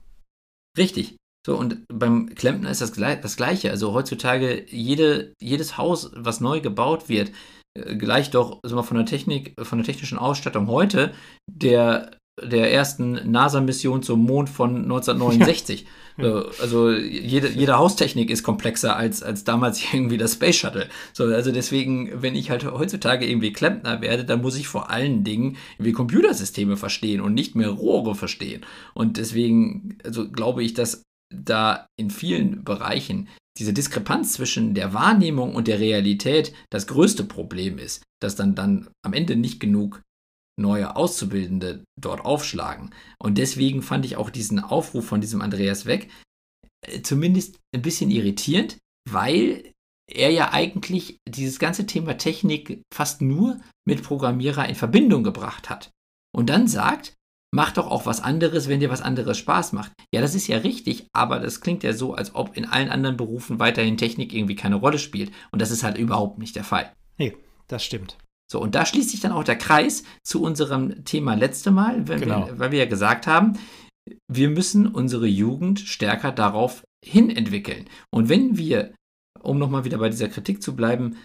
Richtig. 0.76 1.16
So, 1.46 1.56
und 1.56 1.82
beim 1.88 2.34
Klempner 2.34 2.70
ist 2.70 2.82
das, 2.82 2.92
das 2.92 3.36
Gleiche. 3.36 3.70
Also 3.70 3.94
heutzutage, 3.94 4.66
jede, 4.68 5.32
jedes 5.40 5.78
Haus, 5.78 6.10
was 6.14 6.42
neu 6.42 6.60
gebaut 6.60 7.08
wird, 7.08 7.32
äh, 7.72 7.96
gleich 7.96 8.30
doch 8.30 8.60
also 8.62 8.82
von 8.82 8.98
der 8.98 9.06
Technik, 9.06 9.54
von 9.62 9.78
der 9.78 9.86
technischen 9.86 10.18
Ausstattung 10.18 10.66
heute 10.66 11.14
der 11.50 12.18
der 12.42 12.72
ersten 12.72 13.30
NASA-Mission 13.30 14.02
zum 14.02 14.24
Mond 14.24 14.48
von 14.48 14.82
1969. 14.82 15.82
Ja. 15.82 15.88
Also 16.60 16.90
jede, 16.90 17.48
jede 17.48 17.78
Haustechnik 17.78 18.28
ist 18.28 18.42
komplexer 18.42 18.96
als, 18.96 19.22
als 19.22 19.44
damals 19.44 19.80
irgendwie 19.92 20.18
das 20.18 20.32
Space 20.32 20.56
Shuttle. 20.56 20.88
So, 21.12 21.26
also 21.26 21.52
deswegen, 21.52 22.10
wenn 22.22 22.34
ich 22.34 22.50
halt 22.50 22.64
heutzutage 22.64 23.24
irgendwie 23.24 23.52
Klempner 23.52 24.00
werde, 24.00 24.24
dann 24.24 24.42
muss 24.42 24.56
ich 24.56 24.66
vor 24.66 24.90
allen 24.90 25.22
Dingen 25.22 25.56
irgendwie 25.74 25.92
Computersysteme 25.92 26.76
verstehen 26.76 27.20
und 27.20 27.34
nicht 27.34 27.54
mehr 27.54 27.68
Rohre 27.68 28.16
verstehen. 28.16 28.66
Und 28.94 29.16
deswegen, 29.16 29.98
also 30.04 30.28
glaube 30.28 30.64
ich, 30.64 30.74
dass 30.74 31.04
da 31.32 31.86
in 31.96 32.10
vielen 32.10 32.64
Bereichen 32.64 33.28
diese 33.58 33.72
Diskrepanz 33.72 34.32
zwischen 34.32 34.74
der 34.74 34.94
Wahrnehmung 34.94 35.54
und 35.54 35.68
der 35.68 35.80
Realität 35.80 36.52
das 36.70 36.86
größte 36.86 37.24
Problem 37.24 37.78
ist, 37.78 38.02
dass 38.20 38.36
dann, 38.36 38.54
dann 38.54 38.88
am 39.04 39.12
Ende 39.12 39.36
nicht 39.36 39.60
genug 39.60 40.02
neue 40.58 40.96
Auszubildende 40.96 41.84
dort 42.00 42.24
aufschlagen. 42.24 42.94
Und 43.18 43.38
deswegen 43.38 43.82
fand 43.82 44.04
ich 44.04 44.16
auch 44.16 44.30
diesen 44.30 44.60
Aufruf 44.60 45.06
von 45.06 45.20
diesem 45.20 45.40
Andreas 45.40 45.86
Weg 45.86 46.10
äh, 46.86 47.02
zumindest 47.02 47.58
ein 47.74 47.82
bisschen 47.82 48.10
irritierend, 48.10 48.78
weil 49.08 49.72
er 50.10 50.30
ja 50.30 50.52
eigentlich 50.52 51.18
dieses 51.28 51.58
ganze 51.58 51.86
Thema 51.86 52.16
Technik 52.16 52.82
fast 52.92 53.20
nur 53.20 53.60
mit 53.86 54.02
Programmierer 54.02 54.68
in 54.68 54.74
Verbindung 54.74 55.22
gebracht 55.22 55.68
hat. 55.68 55.90
Und 56.34 56.48
dann 56.50 56.66
sagt, 56.66 57.14
mach 57.54 57.72
doch 57.72 57.86
auch 57.86 58.06
was 58.06 58.20
anderes, 58.20 58.68
wenn 58.68 58.80
dir 58.80 58.90
was 58.90 59.02
anderes 59.02 59.38
Spaß 59.38 59.72
macht. 59.72 59.92
Ja, 60.14 60.20
das 60.20 60.34
ist 60.34 60.46
ja 60.46 60.58
richtig, 60.58 61.06
aber 61.12 61.40
das 61.40 61.60
klingt 61.60 61.82
ja 61.82 61.92
so, 61.92 62.14
als 62.14 62.34
ob 62.34 62.56
in 62.56 62.64
allen 62.64 62.90
anderen 62.90 63.16
Berufen 63.16 63.58
weiterhin 63.58 63.96
Technik 63.96 64.32
irgendwie 64.32 64.56
keine 64.56 64.76
Rolle 64.76 64.98
spielt. 64.98 65.32
Und 65.50 65.60
das 65.60 65.70
ist 65.70 65.82
halt 65.82 65.98
überhaupt 65.98 66.38
nicht 66.38 66.56
der 66.56 66.64
Fall. 66.64 66.92
Nee, 67.18 67.36
das 67.66 67.84
stimmt. 67.84 68.16
So, 68.50 68.60
und 68.60 68.74
da 68.74 68.86
schließt 68.86 69.10
sich 69.10 69.20
dann 69.20 69.32
auch 69.32 69.44
der 69.44 69.58
Kreis 69.58 70.04
zu 70.22 70.42
unserem 70.42 71.04
Thema 71.04 71.34
letzte 71.34 71.70
Mal, 71.70 72.04
genau. 72.04 72.46
wir, 72.46 72.58
weil 72.58 72.72
wir 72.72 72.78
ja 72.78 72.86
gesagt 72.86 73.26
haben, 73.26 73.58
wir 74.26 74.48
müssen 74.48 74.86
unsere 74.86 75.26
Jugend 75.26 75.80
stärker 75.80 76.32
darauf 76.32 76.82
hin 77.04 77.30
entwickeln. 77.30 77.86
Und 78.10 78.28
wenn 78.28 78.56
wir, 78.56 78.94
um 79.40 79.58
nochmal 79.58 79.84
wieder 79.84 79.98
bei 79.98 80.08
dieser 80.08 80.28
Kritik 80.28 80.62
zu 80.62 80.74
bleiben, 80.74 81.16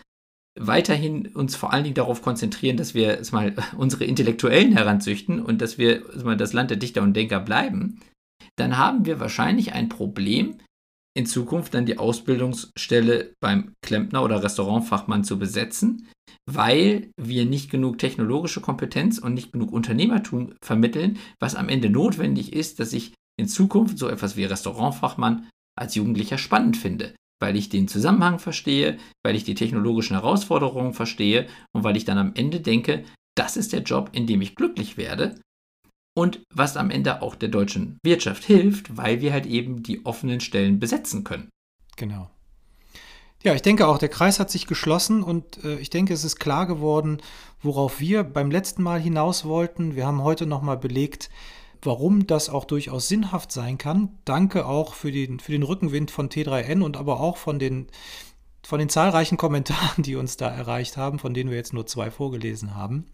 weiterhin 0.60 1.28
uns 1.28 1.56
vor 1.56 1.74
allen 1.74 1.84
Dingen 1.84 1.96
darauf 1.96 2.22
konzentrieren, 2.22 2.78
dass 2.78 2.94
wir 2.94 3.22
mal 3.32 3.56
unsere 3.78 4.04
Intellektuellen 4.06 4.74
heranzüchten 4.74 5.42
und 5.42 5.62
dass 5.62 5.78
wir 5.78 6.04
mal 6.24 6.38
das 6.38 6.54
Land 6.54 6.70
der 6.72 6.78
Dichter 6.78 7.02
und 7.02 7.14
Denker 7.16 7.40
bleiben, 7.40 8.02
dann 8.58 8.78
haben 8.78 9.06
wir 9.06 9.20
wahrscheinlich 9.20 9.74
ein 9.74 9.90
Problem, 9.90 10.58
in 11.16 11.26
Zukunft 11.26 11.74
dann 11.74 11.86
die 11.86 12.00
Ausbildungsstelle 12.00 13.36
beim 13.40 13.74
Klempner 13.86 14.24
oder 14.24 14.44
Restaurantfachmann 14.44 15.24
zu 15.24 15.38
besetzen, 15.38 16.08
weil 16.46 17.10
wir 17.18 17.46
nicht 17.46 17.72
genug 17.72 17.98
technologische 17.98 18.62
Kompetenz 18.62 19.18
und 19.18 19.34
nicht 19.34 19.52
genug 19.52 19.72
Unternehmertum 19.72 20.54
vermitteln, 20.64 21.18
was 21.40 21.56
am 21.56 21.70
Ende 21.70 21.90
notwendig 21.90 22.54
ist, 22.54 22.80
dass 22.80 22.94
ich 22.94 23.14
in 23.40 23.48
Zukunft 23.48 23.98
so 23.98 24.08
etwas 24.10 24.36
wie 24.36 24.44
Restaurantfachmann 24.46 25.48
als 25.80 25.96
Jugendlicher 25.96 26.38
spannend 26.38 26.78
finde 26.78 27.14
weil 27.44 27.58
ich 27.58 27.68
den 27.68 27.90
Zusammenhang 27.90 28.40
verstehe, 28.40 28.98
weil 29.22 29.36
ich 29.36 29.44
die 29.44 29.54
technologischen 29.54 30.16
Herausforderungen 30.16 30.94
verstehe 30.94 31.48
und 31.74 31.84
weil 31.84 31.98
ich 31.98 32.06
dann 32.06 32.18
am 32.18 32.32
Ende 32.36 32.62
denke, 32.62 33.04
das 33.36 33.58
ist 33.58 33.74
der 33.74 33.82
Job, 33.82 34.12
in 34.14 34.28
dem 34.28 34.40
ich 34.42 34.56
glücklich 34.56 34.96
werde 34.96 35.36
und 36.16 36.42
was 36.54 36.78
am 36.78 36.90
Ende 36.90 37.22
auch 37.22 37.36
der 37.36 37.50
deutschen 37.50 37.98
Wirtschaft 38.02 38.46
hilft, 38.46 38.96
weil 38.96 39.20
wir 39.20 39.34
halt 39.34 39.46
eben 39.46 39.84
die 39.84 40.06
offenen 40.06 40.40
Stellen 40.40 40.80
besetzen 40.80 41.26
können. 41.26 41.50
Genau. 41.98 42.30
Ja, 43.44 43.54
ich 43.54 43.62
denke 43.62 43.88
auch, 43.88 43.98
der 43.98 44.08
Kreis 44.08 44.40
hat 44.40 44.50
sich 44.50 44.68
geschlossen 44.68 45.22
und 45.22 45.66
äh, 45.66 45.76
ich 45.76 45.90
denke, 45.90 46.14
es 46.14 46.24
ist 46.24 46.38
klar 46.40 46.66
geworden, 46.66 47.22
worauf 47.62 48.00
wir 48.00 48.24
beim 48.24 48.50
letzten 48.50 48.82
Mal 48.82 49.02
hinaus 49.02 49.44
wollten. 49.44 49.98
Wir 49.98 50.08
haben 50.08 50.24
heute 50.24 50.46
nochmal 50.46 50.78
belegt, 50.78 51.30
warum 51.82 52.26
das 52.26 52.50
auch 52.50 52.64
durchaus 52.64 53.10
sinnhaft 53.10 53.52
sein 53.52 53.78
kann. 53.78 54.18
Danke 54.24 54.66
auch 54.66 54.94
für 54.94 55.12
den, 55.12 55.42
für 55.42 55.52
den 55.52 55.64
Rückenwind 55.64 56.10
von 56.10 56.30
T3N 56.30 56.82
und 56.82 56.96
aber 56.96 57.20
auch 57.20 57.36
von 57.36 57.60
den, 57.60 57.88
von 58.64 58.80
den 58.80 58.88
zahlreichen 58.88 59.38
Kommentaren, 59.38 60.04
die 60.04 60.16
uns 60.16 60.38
da 60.38 60.48
erreicht 60.48 60.96
haben, 60.96 61.20
von 61.20 61.34
denen 61.34 61.50
wir 61.50 61.58
jetzt 61.58 61.74
nur 61.74 61.86
zwei 61.86 62.12
vorgelesen 62.12 62.76
haben. 62.76 63.08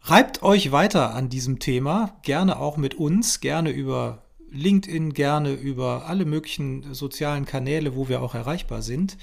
Reibt 0.00 0.42
euch 0.42 0.72
weiter 0.72 1.14
an 1.14 1.28
diesem 1.28 1.58
Thema, 1.58 2.16
gerne 2.22 2.58
auch 2.58 2.78
mit 2.78 2.94
uns, 2.94 3.40
gerne 3.40 3.68
über 3.68 4.22
LinkedIn, 4.50 5.14
gerne 5.14 5.52
über 5.52 6.06
alle 6.06 6.24
möglichen 6.24 6.94
sozialen 6.94 7.44
Kanäle, 7.44 7.96
wo 7.96 8.08
wir 8.08 8.22
auch 8.22 8.34
erreichbar 8.34 8.82
sind, 8.82 9.18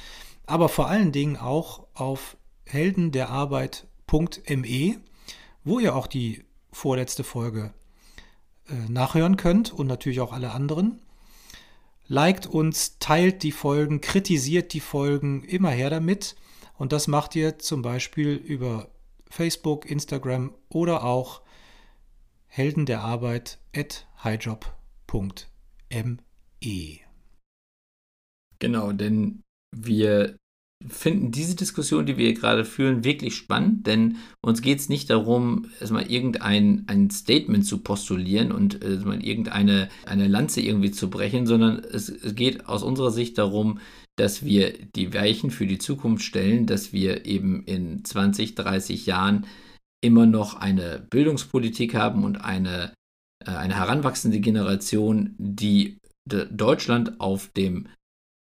aber 0.46 0.70
vor 0.70 0.88
allen 0.88 1.12
Dingen 1.12 1.36
auch 1.38 1.88
auf 1.94 2.38
heldenderarbeit.me, 2.66 4.98
wo 5.64 5.80
ihr 5.80 5.96
auch 5.96 6.08
die 6.08 6.44
vorletzte 6.72 7.24
Folge 7.24 7.74
äh, 8.68 8.74
nachhören 8.90 9.38
könnt 9.38 9.72
und 9.72 9.88
natürlich 9.88 10.20
auch 10.20 10.34
alle 10.34 10.52
anderen. 10.52 11.00
Liked 12.08 12.46
uns, 12.46 13.00
teilt 13.00 13.44
die 13.44 13.52
Folgen, 13.52 14.02
kritisiert 14.02 14.74
die 14.74 14.80
Folgen, 14.80 15.44
immer 15.44 15.72
her 15.72 15.90
damit. 15.90 16.36
Und 16.78 16.92
das 16.92 17.08
macht 17.08 17.36
ihr 17.36 17.58
zum 17.58 17.82
Beispiel 17.82 18.34
über 18.34 18.90
Facebook, 19.30 19.90
Instagram 19.90 20.54
oder 20.70 21.04
auch 21.04 21.42
Helden 22.48 22.86
der 22.86 23.02
Arbeit 23.02 23.58
highjob.me. 25.12 27.00
Genau, 28.60 28.92
denn 28.92 29.44
wir 29.76 30.38
finden 30.88 31.32
diese 31.32 31.56
Diskussion, 31.56 32.06
die 32.06 32.18
wir 32.18 32.34
gerade 32.34 32.66
führen, 32.66 33.04
wirklich 33.04 33.36
spannend, 33.36 33.88
denn 33.88 34.18
uns 34.42 34.62
geht 34.62 34.80
es 34.80 34.90
nicht 34.90 35.10
darum, 35.10 35.72
erstmal 35.80 36.12
irgendein 36.12 36.84
ein 36.88 37.10
Statement 37.10 37.66
zu 37.66 37.80
postulieren 37.80 38.52
und 38.52 38.84
erstmal 38.84 39.24
irgendeine 39.24 39.90
eine 40.06 40.28
Lanze 40.28 40.62
irgendwie 40.62 40.92
zu 40.92 41.10
brechen, 41.10 41.48
sondern 41.48 41.80
es, 41.80 42.10
es 42.10 42.36
geht 42.36 42.68
aus 42.68 42.84
unserer 42.84 43.12
Sicht 43.12 43.38
darum, 43.38 43.80
dass 44.18 44.46
wir 44.46 44.74
die 44.96 45.14
Weichen 45.14 45.50
für 45.50 45.66
die 45.66 45.80
Zukunft 45.80 46.24
stellen, 46.24 46.66
dass 46.68 46.94
wir 46.94 47.26
eben 47.26 47.64
in 47.64 48.04
20, 48.06 48.56
30 48.56 49.06
Jahren 49.06 49.48
immer 50.02 50.26
noch 50.26 50.56
eine 50.56 51.06
Bildungspolitik 51.10 51.96
haben 51.96 52.24
und 52.24 52.38
eine, 52.38 52.92
äh, 52.92 53.05
eine 53.46 53.76
heranwachsende 53.76 54.40
Generation, 54.40 55.36
die 55.38 55.98
Deutschland 56.28 57.20
auf 57.20 57.50
dem 57.50 57.88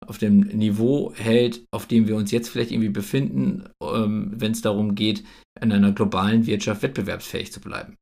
auf 0.06 0.18
dem 0.18 0.40
Niveau 0.40 1.14
hält, 1.14 1.64
auf 1.70 1.86
dem 1.86 2.06
wir 2.08 2.16
uns 2.16 2.30
jetzt 2.30 2.50
vielleicht 2.50 2.70
irgendwie 2.70 2.90
befinden, 2.90 3.64
ähm, 3.82 4.32
wenn 4.34 4.52
es 4.52 4.60
darum 4.60 4.94
geht, 4.94 5.24
in 5.60 5.72
einer 5.72 5.92
globalen 5.92 6.46
Wirtschaft 6.46 6.82
wettbewerbsfähig 6.82 7.52
zu 7.52 7.60
bleiben. 7.60 7.96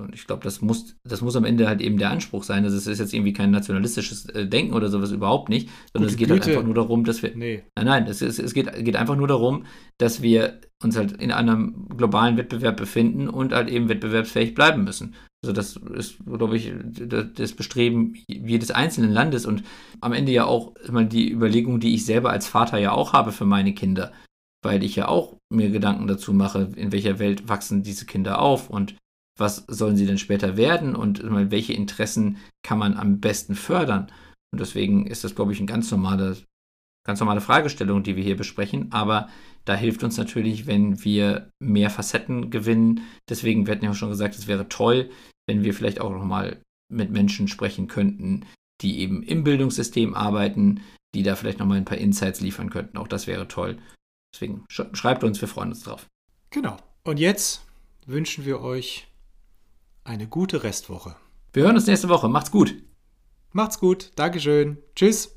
Und 0.00 0.14
ich 0.14 0.28
glaube, 0.28 0.44
das 0.44 0.62
muss, 0.62 0.96
das 1.02 1.22
muss 1.22 1.34
am 1.34 1.44
Ende 1.44 1.66
halt 1.66 1.80
eben 1.80 1.98
der 1.98 2.10
Anspruch 2.10 2.44
sein. 2.44 2.64
Also 2.64 2.76
es 2.76 2.86
ist 2.86 3.00
jetzt 3.00 3.12
irgendwie 3.12 3.32
kein 3.32 3.50
nationalistisches 3.50 4.26
äh, 4.26 4.46
Denken 4.46 4.74
oder 4.74 4.90
sowas 4.90 5.10
überhaupt 5.10 5.48
nicht, 5.48 5.68
sondern 5.92 6.08
Gute 6.08 6.12
es 6.12 6.16
geht 6.16 6.30
halt 6.30 6.42
Güte. 6.42 6.50
halt 6.50 6.58
einfach 6.58 6.66
nur 6.66 6.74
darum, 6.76 7.04
dass 7.04 7.22
wir. 7.22 7.34
Nee. 7.34 7.64
Nein, 7.76 7.86
nein, 7.86 8.06
es, 8.06 8.22
es, 8.22 8.38
es 8.38 8.54
geht, 8.54 8.72
geht 8.84 8.94
einfach 8.94 9.16
nur 9.16 9.26
darum, 9.26 9.66
dass 9.98 10.22
wir 10.22 10.60
uns 10.84 10.96
halt 10.96 11.20
in 11.20 11.32
einem 11.32 11.88
globalen 11.88 12.36
Wettbewerb 12.36 12.76
befinden 12.76 13.28
und 13.28 13.52
halt 13.52 13.68
eben 13.68 13.88
wettbewerbsfähig 13.88 14.54
bleiben 14.54 14.84
müssen. 14.84 15.16
Also 15.44 15.52
das 15.52 15.76
ist, 15.76 16.18
glaube 16.26 16.56
ich, 16.56 16.72
das 17.34 17.52
Bestreben 17.52 18.14
jedes 18.26 18.72
einzelnen 18.72 19.12
Landes 19.12 19.46
und 19.46 19.62
am 20.00 20.12
Ende 20.12 20.32
ja 20.32 20.44
auch 20.44 20.74
mal 20.90 21.06
die 21.06 21.30
Überlegung, 21.30 21.78
die 21.78 21.94
ich 21.94 22.04
selber 22.04 22.30
als 22.30 22.48
Vater 22.48 22.78
ja 22.78 22.90
auch 22.90 23.12
habe 23.12 23.30
für 23.30 23.44
meine 23.44 23.72
Kinder, 23.72 24.12
weil 24.64 24.82
ich 24.82 24.96
ja 24.96 25.06
auch 25.06 25.36
mir 25.48 25.70
Gedanken 25.70 26.08
dazu 26.08 26.32
mache, 26.32 26.72
in 26.74 26.90
welcher 26.90 27.20
Welt 27.20 27.48
wachsen 27.48 27.84
diese 27.84 28.04
Kinder 28.04 28.40
auf 28.40 28.68
und 28.68 28.96
was 29.38 29.64
sollen 29.68 29.96
sie 29.96 30.06
denn 30.06 30.18
später 30.18 30.56
werden 30.56 30.96
und 30.96 31.22
welche 31.52 31.72
Interessen 31.72 32.38
kann 32.64 32.78
man 32.78 32.96
am 32.96 33.20
besten 33.20 33.54
fördern. 33.54 34.10
Und 34.52 34.60
deswegen 34.60 35.06
ist 35.06 35.22
das, 35.22 35.36
glaube 35.36 35.52
ich, 35.52 35.58
eine 35.58 35.66
ganz 35.66 35.88
normale, 35.92 36.36
ganz 37.06 37.20
normale 37.20 37.40
Fragestellung, 37.40 38.02
die 38.02 38.16
wir 38.16 38.24
hier 38.24 38.36
besprechen. 38.36 38.90
Aber 38.90 39.28
da 39.68 39.74
hilft 39.74 40.02
uns 40.02 40.16
natürlich, 40.16 40.66
wenn 40.66 41.04
wir 41.04 41.50
mehr 41.58 41.90
Facetten 41.90 42.50
gewinnen. 42.50 43.02
Deswegen, 43.28 43.66
wir 43.66 43.74
hatten 43.74 43.84
ja 43.84 43.90
auch 43.90 43.96
schon 43.96 44.08
gesagt, 44.08 44.34
es 44.34 44.46
wäre 44.46 44.68
toll, 44.68 45.10
wenn 45.46 45.62
wir 45.62 45.74
vielleicht 45.74 46.00
auch 46.00 46.10
nochmal 46.10 46.62
mit 46.90 47.10
Menschen 47.10 47.48
sprechen 47.48 47.86
könnten, 47.86 48.46
die 48.80 49.00
eben 49.00 49.22
im 49.22 49.44
Bildungssystem 49.44 50.14
arbeiten, 50.14 50.80
die 51.14 51.22
da 51.22 51.36
vielleicht 51.36 51.58
nochmal 51.58 51.76
ein 51.76 51.84
paar 51.84 51.98
Insights 51.98 52.40
liefern 52.40 52.70
könnten. 52.70 52.96
Auch 52.96 53.08
das 53.08 53.26
wäre 53.26 53.46
toll. 53.46 53.78
Deswegen 54.34 54.64
schreibt 54.70 55.22
uns, 55.22 55.40
wir 55.40 55.48
freuen 55.48 55.70
uns 55.70 55.82
drauf. 55.82 56.06
Genau. 56.50 56.78
Und 57.04 57.18
jetzt 57.18 57.66
wünschen 58.06 58.46
wir 58.46 58.62
euch 58.62 59.06
eine 60.04 60.28
gute 60.28 60.62
Restwoche. 60.62 61.16
Wir 61.52 61.64
hören 61.64 61.76
uns 61.76 61.86
nächste 61.86 62.08
Woche. 62.08 62.28
Macht's 62.28 62.50
gut. 62.50 62.74
Macht's 63.52 63.78
gut. 63.78 64.12
Dankeschön. 64.16 64.78
Tschüss. 64.94 65.36